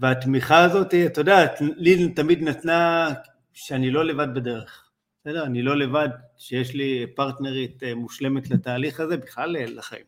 והתמיכה 0.00 0.58
הזאת, 0.58 0.94
אתה 0.94 1.20
יודע, 1.20 1.46
לי 1.60 2.08
תמיד 2.08 2.42
נתנה 2.42 3.10
שאני 3.52 3.90
לא 3.90 4.04
לבד 4.04 4.34
בדרך. 4.34 4.85
בסדר? 5.26 5.44
אני 5.44 5.62
לא 5.62 5.76
לבד, 5.76 6.08
שיש 6.38 6.74
לי 6.74 7.06
פרטנרית 7.14 7.82
אה, 7.82 7.94
מושלמת 7.94 8.50
לתהליך 8.50 9.00
הזה, 9.00 9.16
בכלל 9.16 9.56
אה, 9.56 9.64
לחיים. 9.66 10.04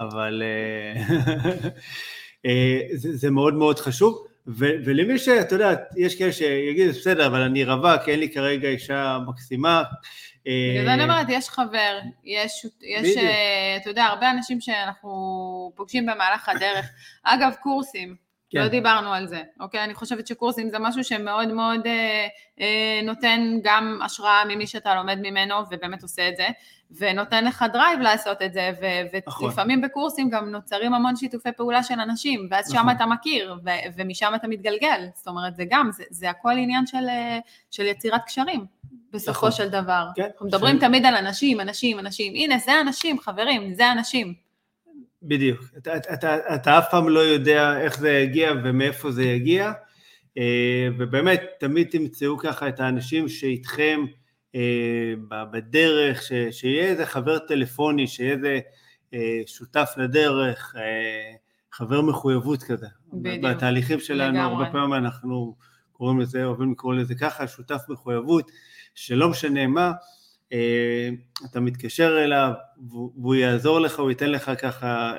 אבל 0.00 0.42
אה, 2.46 2.88
זה, 3.00 3.16
זה 3.16 3.30
מאוד 3.30 3.54
מאוד 3.54 3.78
חשוב. 3.78 4.26
ו- 4.46 4.74
ולמי 4.84 5.18
שאתה 5.18 5.54
יודע, 5.54 5.74
יש 5.96 6.18
כאלה 6.18 6.32
שיגידו, 6.32 6.90
בסדר, 6.90 7.26
אבל 7.26 7.40
אני 7.40 7.64
רווק, 7.64 8.08
אין 8.08 8.20
לי 8.20 8.28
כרגע 8.32 8.68
אישה 8.68 9.18
מקסימה. 9.28 9.82
בגלל 10.44 10.84
זה 10.84 10.94
אני 10.94 11.02
אומרת, 11.02 11.26
יש 11.28 11.48
חבר, 11.48 11.98
יש, 12.24 12.66
יש 12.82 13.16
אתה 13.76 13.90
יודע, 13.90 14.04
הרבה 14.04 14.30
אנשים 14.30 14.60
שאנחנו 14.60 15.72
פוגשים 15.74 16.06
במהלך 16.06 16.48
הדרך. 16.48 16.86
אגב, 17.22 17.52
קורסים, 17.62 18.16
כן. 18.50 18.60
לא 18.60 18.68
דיברנו 18.68 19.12
על 19.12 19.26
זה, 19.26 19.42
אוקיי? 19.60 19.84
אני 19.84 19.94
חושבת 19.94 20.26
שקורסים 20.26 20.70
זה 20.70 20.78
משהו 20.78 21.04
שמאוד 21.04 21.48
מאוד 21.48 21.86
אה, 21.86 22.26
אה, 22.60 23.00
נותן 23.04 23.58
גם 23.62 23.98
השראה 24.04 24.44
ממי 24.48 24.66
שאתה 24.66 24.94
לומד 24.94 25.18
ממנו 25.22 25.54
ובאמת 25.70 26.02
עושה 26.02 26.28
את 26.28 26.36
זה, 26.36 26.46
ונותן 26.90 27.44
לך 27.44 27.64
drive 27.72 28.00
לעשות 28.00 28.42
את 28.42 28.52
זה, 28.52 28.70
ו- 28.80 29.18
נכון. 29.26 29.46
ולפעמים 29.46 29.80
בקורסים 29.80 30.30
גם 30.30 30.50
נוצרים 30.50 30.94
המון 30.94 31.16
שיתופי 31.16 31.52
פעולה 31.56 31.82
של 31.82 32.00
אנשים, 32.00 32.48
ואז 32.50 32.74
נכון. 32.74 32.90
שם 32.90 32.96
אתה 32.96 33.06
מכיר, 33.06 33.56
ו- 33.64 33.70
ומשם 33.96 34.32
אתה 34.34 34.48
מתגלגל, 34.48 35.06
זאת 35.14 35.28
אומרת 35.28 35.56
זה 35.56 35.64
גם, 35.70 35.90
זה, 35.92 36.04
זה 36.10 36.30
הכל 36.30 36.52
עניין 36.52 36.86
של, 36.86 37.08
אה, 37.08 37.38
של 37.70 37.86
יצירת 37.86 38.20
קשרים. 38.26 38.66
בסופו 39.12 39.30
נכון. 39.30 39.50
של 39.50 39.68
דבר. 39.68 40.06
כן, 40.14 40.22
אנחנו 40.32 40.46
מדברים 40.46 40.76
ש... 40.76 40.80
תמיד 40.80 41.06
על 41.06 41.14
אנשים, 41.14 41.60
אנשים, 41.60 41.98
אנשים. 41.98 42.34
הנה, 42.34 42.58
זה 42.58 42.80
אנשים, 42.80 43.20
חברים, 43.20 43.74
זה 43.74 43.92
אנשים. 43.92 44.49
בדיוק. 45.22 45.60
אתה, 45.78 45.96
אתה, 45.96 46.54
אתה 46.54 46.78
אף 46.78 46.90
פעם 46.90 47.08
לא 47.08 47.20
יודע 47.20 47.80
איך 47.80 47.98
זה 47.98 48.10
יגיע 48.10 48.52
ומאיפה 48.64 49.10
זה 49.10 49.24
יגיע, 49.24 49.72
אה, 50.38 50.88
ובאמת, 50.98 51.42
תמיד 51.60 51.88
תמצאו 51.90 52.38
ככה 52.38 52.68
את 52.68 52.80
האנשים 52.80 53.28
שאיתכם 53.28 54.04
אה, 54.54 55.12
בדרך, 55.50 56.22
ש, 56.22 56.32
שיהיה 56.50 56.84
איזה 56.84 57.06
חבר 57.06 57.38
טלפוני, 57.38 58.06
שיהיה 58.06 58.32
איזה 58.32 58.60
אה, 59.14 59.40
שותף 59.46 59.90
לדרך, 59.96 60.74
חבר 61.72 62.02
מחויבות 62.02 62.62
כזה. 62.62 62.86
בדיוק. 63.12 63.44
בתהליכים 63.44 64.00
שלנו, 64.00 64.38
לגמרי. 64.38 64.54
הרבה 64.56 64.72
פעמים 64.72 64.94
אנחנו 64.94 65.56
קוראים 65.92 66.20
לזה, 66.20 66.44
אוהבים 66.44 66.72
לקרוא 66.72 66.94
לזה 66.94 67.14
ככה, 67.14 67.48
שותף 67.48 67.80
מחויבות, 67.88 68.50
שלא 68.94 69.28
משנה 69.28 69.66
מה, 69.66 69.92
אתה 71.50 71.60
מתקשר 71.60 72.24
אליו 72.24 72.52
והוא 72.90 73.34
יעזור 73.34 73.80
לך, 73.80 73.98
הוא 73.98 74.10
ייתן 74.10 74.30
לך 74.30 74.50
ככה 74.58 75.12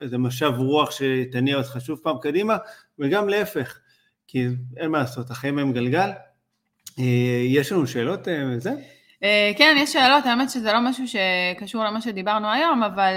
איזה 0.00 0.18
משב 0.18 0.52
רוח 0.56 0.90
שתניע 0.90 1.56
אותך 1.56 1.76
שוב 1.80 1.98
פעם 2.02 2.16
קדימה, 2.22 2.56
וגם 2.98 3.28
להפך, 3.28 3.78
כי 4.26 4.46
אין 4.76 4.90
מה 4.90 4.98
לעשות, 4.98 5.30
החיים 5.30 5.58
הם 5.58 5.72
גלגל. 5.72 6.10
אה, 6.98 7.04
יש 7.46 7.72
לנו 7.72 7.86
שאלות 7.86 8.28
וזה? 8.50 8.70
אה, 9.22 9.52
כן, 9.58 9.76
יש 9.78 9.92
שאלות, 9.92 10.26
האמת 10.26 10.50
שזה 10.50 10.72
לא 10.72 10.80
משהו 10.80 11.04
שקשור 11.08 11.84
למה 11.84 12.00
שדיברנו 12.00 12.52
היום, 12.52 12.82
אבל 12.82 13.12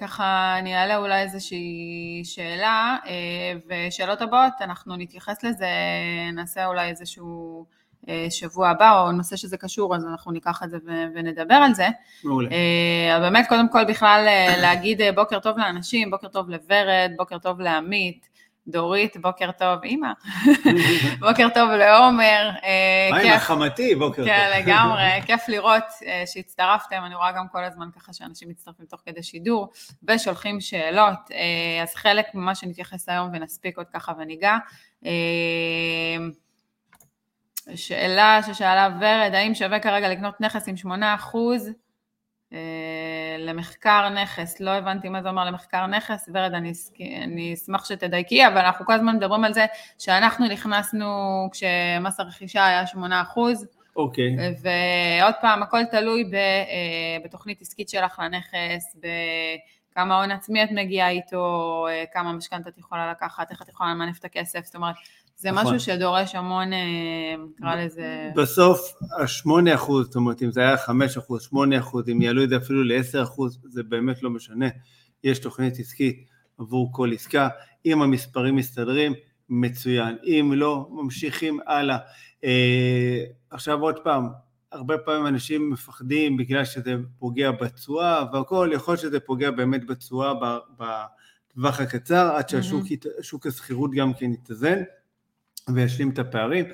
ככה 0.00 0.56
אני 0.58 0.76
אעלה 0.76 0.96
אולי 0.96 1.22
איזושהי 1.22 2.20
שאלה, 2.24 2.96
ושאלות 3.68 4.22
הבאות, 4.22 4.52
אנחנו 4.60 4.96
נתייחס 4.96 5.44
לזה, 5.44 5.68
נעשה 6.34 6.66
אולי 6.66 6.88
איזשהו... 6.88 7.66
אה, 8.10 8.26
שבוע 8.30 8.68
הבא, 8.68 9.00
או 9.00 9.12
נושא 9.12 9.36
שזה 9.36 9.56
קשור, 9.56 9.96
אז 9.96 10.06
אנחנו 10.06 10.32
ניקח 10.32 10.62
את 10.62 10.70
זה 10.70 10.76
ונדבר 11.14 11.54
על 11.54 11.74
זה. 11.74 11.88
מעולה. 12.24 12.48
אה, 12.50 13.20
באמת, 13.20 13.46
קודם 13.48 13.68
כל 13.68 13.84
בכלל 13.84 14.24
אה, 14.28 14.54
להגיד 14.60 15.00
בוקר 15.14 15.38
טוב 15.38 15.58
לאנשים, 15.58 16.10
בוקר 16.10 16.28
טוב 16.28 16.50
לוורד, 16.50 17.10
בוקר 17.16 17.38
טוב 17.38 17.60
לעמית. 17.60 18.30
דורית, 18.66 19.16
בוקר 19.16 19.50
טוב, 19.52 19.78
אימא. 19.84 20.08
בוקר 21.20 21.48
טוב 21.54 21.70
לעומר. 21.70 22.50
מה 23.10 23.18
עם 23.18 23.32
החמתי? 23.32 23.94
בוקר 23.94 24.16
טוב. 24.16 24.24
כן, 24.24 24.60
לגמרי, 24.60 25.02
כיף 25.26 25.48
לראות 25.48 25.84
שהצטרפתם, 26.26 27.02
אני 27.06 27.14
רואה 27.14 27.32
גם 27.32 27.48
כל 27.52 27.64
הזמן 27.64 27.88
ככה 27.96 28.12
שאנשים 28.12 28.48
מצטרפים 28.48 28.86
תוך 28.86 29.00
כדי 29.06 29.22
שידור, 29.22 29.68
ושולחים 30.08 30.60
שאלות, 30.60 31.30
אז 31.82 31.94
חלק 31.94 32.26
ממה 32.34 32.54
שנתייחס 32.54 33.08
היום 33.08 33.30
ונספיק 33.32 33.78
עוד 33.78 33.86
ככה 33.92 34.12
וניגע. 34.18 34.56
שאלה 37.74 38.40
ששאלה 38.46 38.88
ורד, 39.00 39.34
האם 39.34 39.54
שווה 39.54 39.80
כרגע 39.80 40.08
לקנות 40.08 40.40
נכס 40.40 40.68
עם 40.68 40.74
8% 40.86 41.36
אה, 42.52 43.36
למחקר 43.38 44.08
נכס? 44.08 44.60
לא 44.60 44.70
הבנתי 44.70 45.08
מה 45.08 45.22
זה 45.22 45.28
אומר 45.28 45.44
למחקר 45.44 45.86
נכס, 45.86 46.28
ורד, 46.34 46.54
אני, 46.54 46.72
אני 47.24 47.54
אשמח 47.54 47.84
שתדייקי, 47.84 48.46
אבל 48.46 48.58
אנחנו 48.58 48.86
כל 48.86 48.92
הזמן 48.92 49.16
מדברים 49.16 49.44
על 49.44 49.54
זה 49.54 49.66
שאנחנו 49.98 50.48
נכנסנו 50.48 51.08
כשמס 51.52 52.20
הרכישה 52.20 52.66
היה 52.66 52.84
8%. 52.84 52.96
אוקיי. 53.96 54.36
Okay. 54.36 54.40
ועוד 55.20 55.34
פעם, 55.40 55.62
הכל 55.62 55.84
תלוי 55.90 56.24
ב, 56.24 56.34
אה, 56.34 57.16
בתוכנית 57.24 57.60
עסקית 57.60 57.88
שלך 57.88 58.18
לנכס, 58.18 58.96
בכמה 59.92 60.18
הון 60.20 60.30
עצמי 60.30 60.64
את 60.64 60.68
מגיעה 60.72 61.10
איתו, 61.10 61.86
אה, 61.90 62.04
כמה 62.12 62.32
משכנתה 62.32 62.68
את 62.68 62.78
יכולה 62.78 63.10
לקחת, 63.10 63.50
איך 63.50 63.62
את 63.62 63.68
יכולה 63.68 63.90
למנף 63.90 64.18
את 64.18 64.24
הכסף, 64.24 64.64
זאת 64.64 64.74
אומרת, 64.74 64.94
זה 65.40 65.50
נכון. 65.50 65.74
משהו 65.74 65.80
שדורש 65.80 66.34
המון, 66.34 66.72
אה, 66.72 67.34
נקרא 67.48 67.74
לזה... 67.74 68.30
בסוף 68.36 68.92
ה-8 69.18 69.74
אחוז, 69.74 70.06
זאת 70.06 70.16
אומרת 70.16 70.42
אם 70.42 70.52
זה 70.52 70.60
היה 70.60 70.76
5 70.76 71.16
אחוז, 71.16 71.42
8 71.42 71.78
אחוז, 71.78 72.08
אם 72.08 72.22
יעלו 72.22 72.44
את 72.44 72.48
זה 72.48 72.56
אפילו 72.56 72.84
ל-10 72.84 73.22
אחוז, 73.22 73.58
זה 73.64 73.82
באמת 73.82 74.22
לא 74.22 74.30
משנה. 74.30 74.66
יש 75.24 75.38
תוכנית 75.38 75.78
עסקית 75.78 76.26
עבור 76.58 76.92
כל 76.92 77.12
עסקה, 77.14 77.48
אם 77.86 78.02
המספרים 78.02 78.56
מסתדרים, 78.56 79.12
מצוין. 79.48 80.16
אם 80.24 80.52
לא, 80.56 80.88
ממשיכים 80.90 81.60
הלאה. 81.66 81.98
אה, 82.44 83.24
עכשיו 83.50 83.80
עוד 83.80 83.98
פעם, 84.04 84.28
הרבה 84.72 84.98
פעמים 84.98 85.26
אנשים 85.26 85.70
מפחדים 85.70 86.36
בגלל 86.36 86.64
שזה 86.64 86.94
פוגע 87.18 87.50
בתשואה 87.50 88.24
והכל, 88.32 88.70
יכול 88.72 88.92
להיות 88.92 89.02
שזה 89.02 89.20
פוגע 89.20 89.50
באמת 89.50 89.86
בתשואה 89.86 90.32
בטווח 90.78 91.80
הקצר, 91.80 92.30
עד 92.36 92.48
שהשוק 92.48 93.46
השכירות 93.46 93.90
גם 93.94 94.14
כן 94.14 94.32
יתאזן. 94.32 94.82
וישלים 95.74 96.10
את 96.10 96.18
הפערים. 96.18 96.64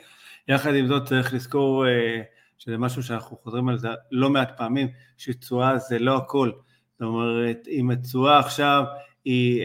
יחד 0.49 0.75
עם 0.75 0.87
זאת 0.87 1.05
צריך 1.05 1.35
לזכור 1.35 1.87
אה, 1.87 2.23
שזה 2.59 2.79
משהו 2.79 3.03
שאנחנו 3.03 3.37
חוזרים 3.37 3.69
על 3.69 3.79
זה 3.79 3.89
לא 4.13 4.31
מעט 4.31 4.57
פעמים, 4.57 4.89
שתשואה 5.17 5.79
זה 5.79 5.99
לא 5.99 6.17
הכל. 6.17 6.51
זאת 6.93 7.03
אומרת, 7.03 7.69
אם 7.69 7.91
התשואה 7.91 8.39
עכשיו 8.39 8.85
היא 9.25 9.63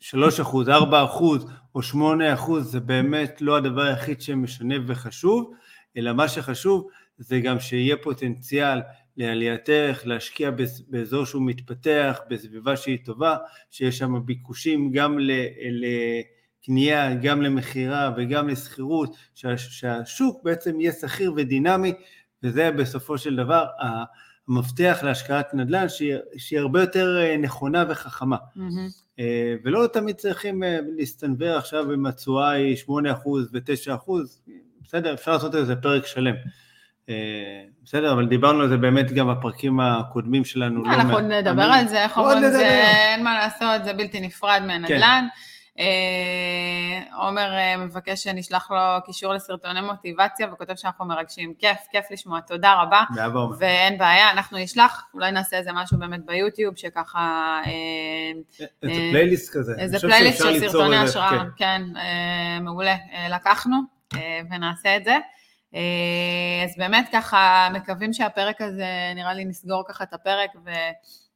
3 0.00 0.40
אה, 0.40 0.44
אחוז, 0.44 0.68
4 0.68 1.04
אחוז 1.04 1.46
או 1.74 1.82
8 1.82 2.34
אחוז, 2.34 2.72
זה 2.72 2.80
באמת 2.80 3.42
לא 3.42 3.56
הדבר 3.56 3.82
היחיד 3.82 4.20
שמשנה 4.20 4.74
וחשוב, 4.86 5.52
אלא 5.96 6.12
מה 6.12 6.28
שחשוב 6.28 6.88
זה 7.18 7.40
גם 7.40 7.60
שיהיה 7.60 7.96
פוטנציאל 7.96 8.80
לעלייתך, 9.16 10.02
להשקיע 10.04 10.50
באזור 10.88 11.26
שהוא 11.26 11.42
מתפתח, 11.46 12.20
בסביבה 12.30 12.76
שהיא 12.76 12.98
טובה, 13.04 13.36
שיש 13.70 13.98
שם 13.98 14.26
ביקושים 14.26 14.92
גם 14.92 15.18
ל... 15.18 15.30
ל 15.70 15.84
קנייה, 16.64 17.14
גם 17.14 17.42
למכירה 17.42 18.10
וגם 18.16 18.48
לשכירות, 18.48 19.16
שה, 19.34 19.58
שהשוק 19.58 20.42
בעצם 20.44 20.80
יהיה 20.80 20.92
שכיר 20.92 21.32
ודינמי, 21.36 21.92
וזה 22.42 22.70
בסופו 22.70 23.18
של 23.18 23.36
דבר 23.36 23.66
המפתח 24.48 24.98
להשקעת 25.02 25.54
נדל"ן 25.54 25.88
שהיא, 25.88 26.14
שהיא 26.36 26.58
הרבה 26.58 26.80
יותר 26.80 27.18
אה, 27.20 27.36
נכונה 27.36 27.84
וחכמה. 27.88 28.36
Mm-hmm. 28.56 29.22
ולא 29.64 29.86
תמיד 29.92 30.16
צריכים 30.16 30.64
אה, 30.64 30.78
להסתנוור 30.96 31.56
עכשיו 31.56 31.94
אם 31.94 32.06
התשואה 32.06 32.50
היא 32.50 32.76
8% 32.76 32.90
ו-9%, 33.28 34.12
בסדר, 34.82 35.14
אפשר 35.14 35.32
לעשות 35.32 35.54
איזה 35.54 35.76
פרק 35.76 36.06
שלם. 36.06 36.34
בסדר, 37.84 38.12
אבל 38.12 38.26
דיברנו 38.26 38.60
על 38.60 38.68
זה 38.68 38.76
באמת 38.76 39.12
גם 39.12 39.28
בפרקים 39.28 39.80
הקודמים 39.80 40.44
שלנו. 40.44 40.84
אנחנו 40.84 41.10
לא 41.10 41.16
עוד 41.16 41.24
נדבר 41.24 41.62
על 41.62 41.88
זה, 41.88 42.02
איך 42.02 42.18
אומרים, 42.18 42.50
זה 42.50 42.66
אין 42.66 43.24
מה 43.24 43.34
לעשות, 43.34 43.84
זה 43.84 43.92
בלתי 43.92 44.20
נפרד 44.20 44.62
מהנדל"ן. 44.66 44.98
כן. 44.98 45.24
אה, 45.78 47.16
עומר 47.16 47.52
אה, 47.52 47.76
מבקש 47.76 48.22
שנשלח 48.22 48.70
לו 48.70 49.04
קישור 49.06 49.32
לסרטוני 49.32 49.80
מוטיבציה 49.80 50.52
וכותב 50.52 50.74
שאנחנו 50.76 51.04
מרגשים. 51.04 51.54
כיף, 51.58 51.78
כיף 51.90 52.04
לשמוע, 52.10 52.40
תודה 52.40 52.74
רבה. 52.82 53.02
ואין 53.58 53.98
בעיה, 53.98 54.30
אנחנו 54.30 54.58
נשלח, 54.58 55.04
אולי 55.14 55.32
נעשה 55.32 55.58
איזה 55.58 55.72
משהו 55.72 55.98
באמת 55.98 56.26
ביוטיוב, 56.26 56.76
שככה... 56.76 57.60
אה, 57.66 58.62
איזה 58.82 59.00
פלייליסט 59.10 59.52
כזה. 59.56 59.72
איזה 59.78 59.98
פלייליסט 60.00 60.38
של 60.38 60.68
סרטוני 60.68 60.96
השראה, 60.96 61.30
כן, 61.30 61.46
כן 61.56 61.82
מעולה. 62.62 62.96
לקחנו 63.30 63.76
ונעשה 64.50 64.96
את 64.96 65.04
זה. 65.04 65.16
אז 66.64 66.76
באמת 66.76 67.08
ככה 67.12 67.68
מקווים 67.72 68.12
שהפרק 68.12 68.60
הזה, 68.60 69.12
נראה 69.14 69.34
לי 69.34 69.44
נסגור 69.44 69.84
ככה 69.88 70.04
את 70.04 70.12
הפרק 70.12 70.50
ו... 70.66 70.70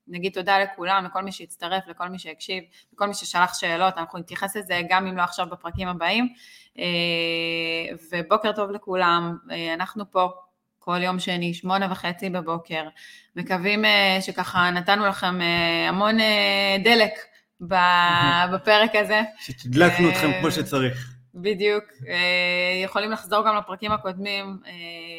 נגיד 0.08 0.32
תודה 0.32 0.58
לכולם, 0.58 1.04
לכל 1.04 1.22
מי 1.22 1.32
שהצטרף, 1.32 1.84
לכל 1.88 2.08
מי 2.08 2.18
שהקשיב, 2.18 2.64
לכל 2.92 3.06
מי 3.06 3.14
ששלח 3.14 3.54
שאלות, 3.54 3.98
אנחנו 3.98 4.18
נתייחס 4.18 4.56
לזה 4.56 4.80
גם 4.88 5.06
אם 5.06 5.16
לא 5.16 5.22
עכשיו 5.22 5.46
בפרקים 5.50 5.88
הבאים. 5.88 6.28
אה, 6.78 6.84
ובוקר 8.12 8.52
טוב 8.52 8.70
לכולם, 8.70 9.36
אה, 9.50 9.74
אנחנו 9.74 10.10
פה 10.10 10.28
כל 10.78 11.02
יום 11.02 11.18
שני, 11.18 11.54
שמונה 11.54 11.88
וחצי 11.90 12.30
בבוקר. 12.30 12.82
מקווים 13.36 13.84
אה, 13.84 14.18
שככה 14.20 14.70
נתנו 14.70 15.06
לכם 15.06 15.38
המון 15.88 16.16
דלק 16.84 17.12
בפרק 18.52 18.94
הזה. 18.94 19.20
שתדלקנו 19.38 20.08
אתכם 20.10 20.30
כמו 20.40 20.50
שצריך. 20.50 21.15
בדיוק. 21.36 21.84
אה, 22.08 22.82
יכולים 22.84 23.10
לחזור 23.10 23.46
גם 23.46 23.56
לפרקים 23.56 23.92
הקודמים, 23.92 24.58
אה, 24.66 24.72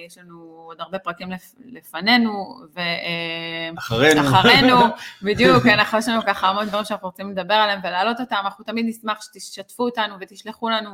יש 0.07 0.17
לנו 0.17 0.63
עוד 0.67 0.81
הרבה 0.81 0.99
פרקים 0.99 1.29
לפנינו, 1.65 2.59
ו... 2.75 2.79
אה, 2.79 3.69
אחרינו. 3.77 4.21
אחרינו, 4.21 4.77
בדיוק, 5.21 5.65
אנחנו 5.65 5.97
יש 5.97 6.07
לנו 6.07 6.21
ככה 6.27 6.47
המון 6.47 6.65
דברים 6.65 6.85
שאנחנו 6.85 7.07
רוצים 7.07 7.31
לדבר 7.31 7.53
עליהם 7.53 7.79
ולהעלות 7.83 8.19
אותם, 8.19 8.35
אנחנו 8.43 8.65
תמיד 8.65 8.85
נשמח 8.87 9.21
שתשתפו 9.21 9.83
אותנו 9.83 10.15
ותשלחו 10.21 10.69
לנו 10.69 10.89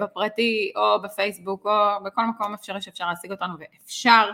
בפרטי 0.00 0.72
או 0.76 1.02
בפייסבוק 1.02 1.66
או 1.66 2.04
בכל 2.04 2.26
מקום 2.26 2.54
אפשרי 2.54 2.80
שאפשר 2.80 3.06
להשיג 3.08 3.30
אותנו, 3.30 3.54
ואפשר, 3.58 4.30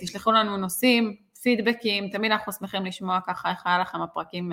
תשלחו 0.00 0.32
לנו 0.32 0.56
נושאים, 0.56 1.16
פידבקים, 1.42 2.08
תמיד 2.08 2.32
אנחנו 2.32 2.52
שמחים 2.52 2.86
לשמוע 2.86 3.18
ככה 3.26 3.50
איך 3.50 3.66
היה 3.66 3.78
לכם 3.78 4.02
הפרקים 4.02 4.52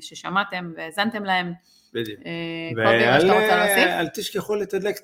ששמעתם 0.00 0.72
והאזנתם 0.76 1.24
להם. 1.24 1.52
בדיוק. 1.92 2.20
ואל 2.76 4.08
תשכחו 4.14 4.54
לתדלק 4.54 4.96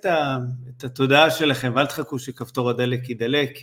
את 0.76 0.84
התודעה 0.84 1.30
שלכם, 1.30 1.72
ואל 1.74 1.86
תחכו 1.86 2.18
שכפתור 2.18 2.70
הדלק 2.70 3.08
יידלק, 3.08 3.58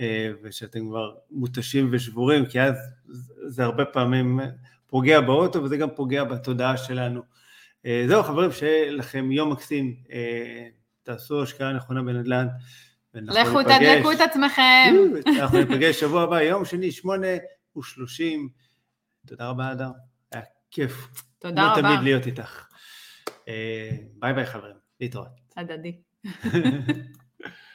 אה, 0.00 0.30
ושאתם 0.42 0.88
כבר 0.88 1.14
מותשים 1.30 1.88
ושבורים, 1.92 2.46
כי 2.46 2.60
אז 2.60 2.74
זה 3.46 3.64
הרבה 3.64 3.84
פעמים 3.84 4.40
פוגע 4.86 5.20
באוטו, 5.20 5.62
וזה 5.62 5.76
גם 5.76 5.88
פוגע 5.96 6.24
בתודעה 6.24 6.76
שלנו. 6.76 7.22
אה, 7.86 8.04
זהו 8.08 8.22
חברים, 8.22 8.52
שיהיה 8.52 8.90
לכם 8.90 9.32
יום 9.32 9.52
מקסים, 9.52 9.96
אה, 10.12 10.66
תעשו 11.02 11.42
השקעה 11.42 11.72
נכונה 11.72 12.02
בנדל"ן. 12.02 12.46
לכו 13.14 13.62
תדלקו 13.62 14.12
את 14.12 14.20
עצמכם. 14.20 14.94
אנחנו 15.40 15.58
ניפגש 15.58 16.00
שבוע 16.00 16.22
הבא, 16.22 16.40
יום 16.40 16.64
שני, 16.64 16.92
שמונה 16.92 17.26
ושלושים. 17.78 18.48
תודה 19.26 19.48
רבה, 19.48 19.72
אדר. 19.72 19.88
היה 20.32 20.42
כיף. 20.70 21.08
תודה 21.42 21.72
רבה. 21.72 21.82
תמיד 21.82 22.00
להיות 22.02 22.26
איתך. 22.26 22.66
אה, 23.48 23.90
ביי 24.14 24.32
ביי 24.32 24.46
חברים, 24.46 24.76
להתראות. 25.00 25.40
הדדי. 25.56 26.00